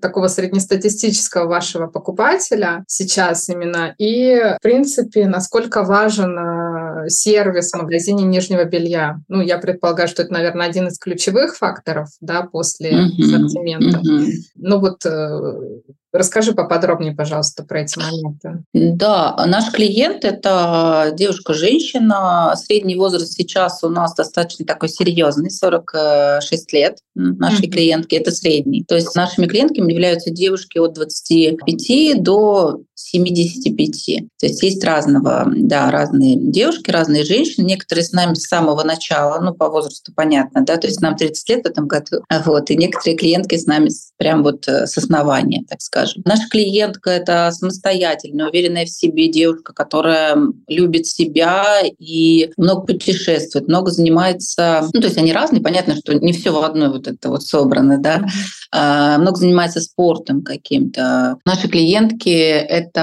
такого 0.00 0.28
среднестатистического 0.28 1.46
вашего 1.46 1.86
покупателя 1.86 2.84
сейчас 2.86 3.48
именно, 3.48 3.94
и, 3.98 4.56
в 4.58 4.62
принципе, 4.62 5.26
насколько 5.26 5.82
важен 5.82 6.38
э, 6.38 7.08
сервис 7.08 7.72
в 7.72 7.76
магазине 7.76 8.24
нижнего 8.24 8.64
белья. 8.64 9.20
Ну, 9.28 9.40
я 9.40 9.58
предполагаю, 9.58 10.08
что 10.08 10.22
это, 10.22 10.32
наверное, 10.32 10.66
один 10.66 10.88
из 10.88 10.98
ключевых 10.98 11.56
факторов, 11.56 12.08
да, 12.20 12.42
после 12.42 12.90
ассортимента. 12.90 13.98
Uh-huh. 13.98 14.30
Ну 14.56 14.80
вот 14.80 15.04
э, 15.06 15.80
Расскажи 16.12 16.52
поподробнее, 16.52 17.14
пожалуйста, 17.14 17.62
про 17.62 17.82
эти 17.82 17.98
моменты. 17.98 18.64
Да, 18.72 19.36
наш 19.46 19.70
клиент– 19.70 20.24
это 20.26 21.12
девушка-женщина. 21.16 22.54
Средний 22.56 22.96
возраст 22.96 23.32
сейчас 23.32 23.84
у 23.84 23.88
нас 23.88 24.14
достаточно 24.14 24.64
такой 24.66 24.88
серьезный, 24.88 25.50
46 25.50 26.72
лет 26.72 26.98
нашей 27.14 27.68
mm-hmm. 27.68 27.70
клиентки– 27.70 28.14
это 28.16 28.32
средний. 28.32 28.84
То 28.84 28.96
есть 28.96 29.14
нашими 29.14 29.46
клиентками 29.46 29.92
являются 29.92 30.30
девушки 30.30 30.78
от 30.78 30.94
25 30.94 32.22
до 32.22 32.80
75. 33.10 34.28
То 34.38 34.46
есть 34.46 34.62
есть 34.62 34.84
разного, 34.84 35.50
да, 35.54 35.90
разные 35.90 36.36
девушки, 36.36 36.90
разные 36.90 37.24
женщины. 37.24 37.64
Некоторые 37.64 38.04
с 38.04 38.12
нами 38.12 38.34
с 38.34 38.46
самого 38.46 38.82
начала, 38.84 39.40
ну, 39.40 39.54
по 39.54 39.68
возрасту 39.68 40.12
понятно, 40.14 40.64
да, 40.64 40.76
то 40.76 40.86
есть 40.86 41.00
нам 41.00 41.16
30 41.16 41.48
лет 41.48 41.64
в 41.64 41.68
этом 41.68 41.86
году. 41.86 42.24
Вот, 42.44 42.70
и 42.70 42.76
некоторые 42.76 43.16
клиентки 43.16 43.56
с 43.56 43.66
нами 43.66 43.90
прям 44.16 44.42
вот 44.42 44.66
э, 44.68 44.86
с 44.86 44.96
основания, 44.98 45.64
так 45.68 45.80
скажем. 45.80 46.22
Наша 46.24 46.48
клиентка— 46.48 47.10
это 47.10 47.50
самостоятельная, 47.52 48.48
уверенная 48.48 48.86
в 48.86 48.90
себе 48.90 49.28
девушка, 49.28 49.72
которая 49.72 50.36
любит 50.68 51.06
себя 51.06 51.82
и 51.98 52.50
много 52.56 52.86
путешествует, 52.86 53.68
много 53.68 53.90
занимается, 53.90 54.88
ну, 54.92 55.00
то 55.00 55.06
есть 55.06 55.18
они 55.18 55.32
разные, 55.32 55.62
понятно, 55.62 55.96
что 55.96 56.14
не 56.14 56.32
все 56.32 56.52
в 56.52 56.62
одной 56.62 56.90
вот 56.90 57.06
это 57.08 57.28
вот 57.28 57.42
собрано, 57.42 57.98
да, 57.98 58.24
а, 58.72 59.18
много 59.18 59.36
занимается 59.36 59.80
спортом 59.80 60.42
каким-то. 60.42 61.38
Наши 61.44 61.68
клиентки— 61.68 62.28
это 62.30 62.99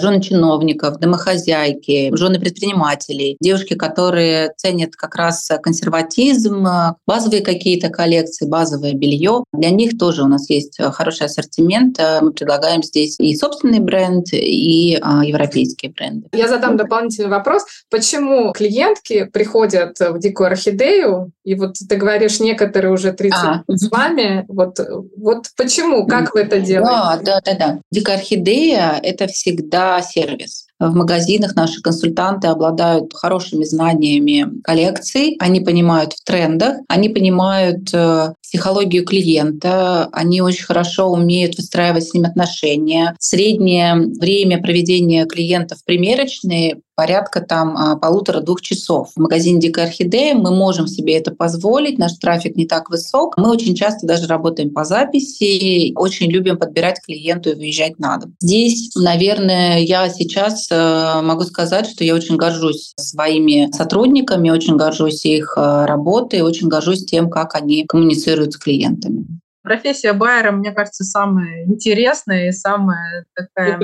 жены 0.00 0.20
чиновников, 0.20 0.98
домохозяйки, 0.98 2.14
жены 2.14 2.38
предпринимателей, 2.38 3.36
девушки, 3.40 3.74
которые 3.74 4.52
ценят 4.56 4.96
как 4.96 5.14
раз 5.14 5.48
консерватизм, 5.62 6.66
базовые 7.06 7.42
какие-то 7.42 7.88
коллекции, 7.88 8.46
базовое 8.46 8.94
белье. 8.94 9.44
Для 9.52 9.70
них 9.70 9.98
тоже 9.98 10.22
у 10.22 10.26
нас 10.26 10.48
есть 10.50 10.78
хороший 10.92 11.26
ассортимент. 11.26 11.98
Мы 12.20 12.32
предлагаем 12.32 12.82
здесь 12.82 13.16
и 13.18 13.34
собственный 13.36 13.80
бренд, 13.80 14.26
и 14.32 14.98
а, 15.00 15.24
европейские 15.24 15.92
бренды. 15.92 16.28
Я 16.32 16.48
задам 16.48 16.76
дополнительный 16.76 17.30
вопрос. 17.30 17.64
Почему 17.90 18.52
клиентки 18.52 19.24
приходят 19.24 19.98
в 19.98 20.18
Дикую 20.18 20.48
Орхидею, 20.48 21.32
и 21.44 21.54
вот 21.54 21.74
ты 21.88 21.96
говоришь, 21.96 22.40
некоторые 22.40 22.92
уже 22.92 23.12
30 23.12 23.38
а, 23.38 23.62
с 23.68 23.90
вами, 23.90 24.44
вот 24.48 24.78
вот 25.16 25.46
почему? 25.56 26.06
Как 26.06 26.34
вы 26.34 26.40
это 26.40 26.60
делаете? 26.60 26.90
Да, 26.90 27.20
да, 27.22 27.40
да, 27.44 27.54
да. 27.54 27.80
Дикая 27.90 28.16
орхидея— 28.16 28.98
это 29.02 29.26
всегда 29.40 30.02
сервис. 30.02 30.66
В 30.78 30.94
магазинах 30.94 31.56
наши 31.56 31.80
консультанты 31.80 32.48
обладают 32.48 33.14
хорошими 33.14 33.64
знаниями 33.64 34.60
коллекций, 34.62 35.36
они 35.40 35.60
понимают 35.60 36.12
в 36.12 36.24
трендах, 36.24 36.76
они 36.88 37.08
понимают 37.08 37.90
э, 37.92 38.34
психологию 38.50 39.04
клиента, 39.04 40.08
они 40.10 40.40
очень 40.40 40.64
хорошо 40.64 41.08
умеют 41.08 41.56
выстраивать 41.56 42.08
с 42.08 42.14
ним 42.14 42.24
отношения. 42.24 43.14
Среднее 43.20 43.94
время 43.94 44.60
проведения 44.60 45.24
клиента 45.24 45.76
в 45.76 45.84
примерочной 45.84 46.82
порядка 47.00 47.40
там 47.40 47.76
а, 47.78 47.96
полутора-двух 47.96 48.60
часов. 48.60 49.12
В 49.16 49.20
магазине 49.20 49.58
«Дикая 49.58 49.86
орхидея» 49.86 50.34
мы 50.34 50.50
можем 50.50 50.86
себе 50.86 51.16
это 51.16 51.30
позволить, 51.30 51.96
наш 51.96 52.12
трафик 52.18 52.56
не 52.56 52.66
так 52.66 52.90
высок. 52.90 53.38
Мы 53.38 53.48
очень 53.48 53.74
часто 53.74 54.06
даже 54.06 54.26
работаем 54.26 54.68
по 54.68 54.84
записи, 54.84 55.94
очень 55.94 56.30
любим 56.30 56.58
подбирать 56.58 57.00
клиенту 57.00 57.52
и 57.52 57.54
выезжать 57.54 57.98
на 57.98 58.18
дом. 58.18 58.34
Здесь, 58.40 58.90
наверное, 58.94 59.78
я 59.78 60.10
сейчас 60.10 60.68
э, 60.70 61.20
могу 61.22 61.44
сказать, 61.44 61.86
что 61.86 62.04
я 62.04 62.14
очень 62.14 62.36
горжусь 62.36 62.92
своими 62.98 63.70
сотрудниками, 63.74 64.50
очень 64.50 64.76
горжусь 64.76 65.24
их 65.24 65.54
э, 65.56 65.86
работой, 65.86 66.42
очень 66.42 66.68
горжусь 66.68 67.06
тем, 67.06 67.30
как 67.30 67.54
они 67.54 67.86
коммуницируют 67.86 68.39
с 68.48 68.56
клиентами. 68.56 69.26
Профессия 69.62 70.14
байера, 70.14 70.52
мне 70.52 70.72
кажется, 70.72 71.04
самая 71.04 71.64
интересная 71.66 72.48
и 72.48 72.52
самая 72.52 73.26
такая 73.34 73.78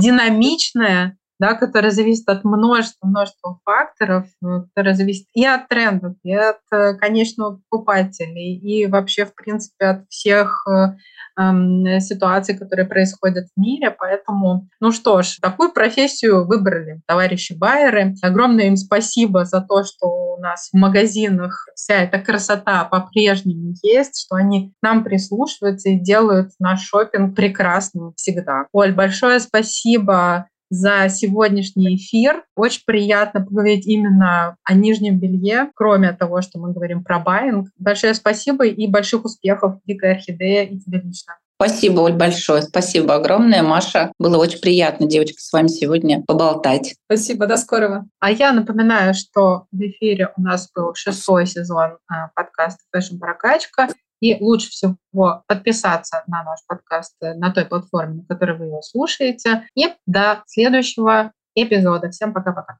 динамичная 0.00 1.16
да, 1.38 1.54
которая 1.54 1.90
зависит 1.90 2.28
от 2.28 2.44
множества, 2.44 3.06
множества 3.06 3.60
факторов, 3.64 4.26
э, 4.42 4.62
которая 4.68 4.94
зависит 4.94 5.26
и 5.34 5.44
от 5.44 5.68
трендов, 5.68 6.14
и 6.22 6.32
от 6.32 6.60
э, 6.72 6.94
конечного 6.94 7.60
покупателя, 7.68 8.40
и 8.40 8.86
вообще, 8.86 9.26
в 9.26 9.34
принципе, 9.34 9.86
от 9.86 10.08
всех 10.08 10.66
э, 10.66 10.96
ситуаций, 12.00 12.56
которые 12.56 12.86
происходят 12.86 13.46
в 13.54 13.60
мире. 13.60 13.90
Поэтому, 13.90 14.68
ну 14.80 14.90
что 14.90 15.20
ж, 15.20 15.36
такую 15.42 15.72
профессию 15.72 16.46
выбрали 16.46 17.02
товарищи 17.06 17.52
байеры. 17.52 18.14
Огромное 18.22 18.68
им 18.68 18.76
спасибо 18.76 19.44
за 19.44 19.60
то, 19.60 19.84
что 19.84 20.06
у 20.06 20.40
нас 20.40 20.70
в 20.72 20.76
магазинах 20.76 21.66
вся 21.74 21.96
эта 21.96 22.18
красота 22.18 22.84
по-прежнему 22.84 23.74
есть, 23.82 24.24
что 24.24 24.36
они 24.36 24.72
нам 24.82 25.04
прислушиваются 25.04 25.90
и 25.90 25.98
делают 25.98 26.52
наш 26.58 26.80
шопинг 26.86 27.36
прекрасным 27.36 28.14
всегда. 28.16 28.66
Оль, 28.72 28.94
большое 28.94 29.40
спасибо 29.40 30.46
за 30.70 31.08
сегодняшний 31.08 31.96
эфир. 31.96 32.44
Очень 32.56 32.82
приятно 32.86 33.44
поговорить 33.44 33.86
именно 33.86 34.56
о 34.64 34.74
нижнем 34.74 35.18
белье, 35.18 35.70
кроме 35.74 36.12
того, 36.12 36.42
что 36.42 36.58
мы 36.58 36.72
говорим 36.72 37.04
про 37.04 37.18
байинг. 37.18 37.68
Большое 37.78 38.14
спасибо 38.14 38.66
и 38.66 38.86
больших 38.86 39.24
успехов, 39.24 39.76
Дикая 39.86 40.14
Орхидея, 40.14 40.64
и 40.64 40.78
тебе 40.78 41.00
лично. 41.00 41.34
Спасибо, 41.58 42.00
Оль, 42.00 42.12
большое. 42.12 42.62
Спасибо 42.62 43.14
огромное, 43.14 43.62
Маша. 43.62 44.12
Было 44.18 44.36
очень 44.36 44.60
приятно, 44.60 45.06
девочки, 45.06 45.40
с 45.40 45.50
вами 45.52 45.68
сегодня 45.68 46.22
поболтать. 46.26 46.96
Спасибо, 47.06 47.46
до 47.46 47.56
скорого. 47.56 48.04
А 48.20 48.30
я 48.30 48.52
напоминаю, 48.52 49.14
что 49.14 49.64
в 49.72 49.80
эфире 49.80 50.32
у 50.36 50.42
нас 50.42 50.70
был 50.74 50.94
шестой 50.94 51.46
сезон 51.46 51.96
а, 52.08 52.28
подкаста 52.34 52.82
«Fashion 52.92 53.16
Прокачка». 53.18 53.88
И 54.20 54.36
лучше 54.40 54.70
всего 54.70 54.96
подписаться 55.46 56.22
на 56.26 56.42
наш 56.42 56.60
подкаст 56.66 57.16
на 57.20 57.52
той 57.52 57.66
платформе, 57.66 58.14
на 58.14 58.24
которой 58.24 58.56
вы 58.58 58.64
его 58.66 58.82
слушаете. 58.82 59.68
И 59.74 59.92
до 60.06 60.42
следующего 60.46 61.32
эпизода. 61.54 62.10
Всем 62.10 62.32
пока-пока. 62.32 62.78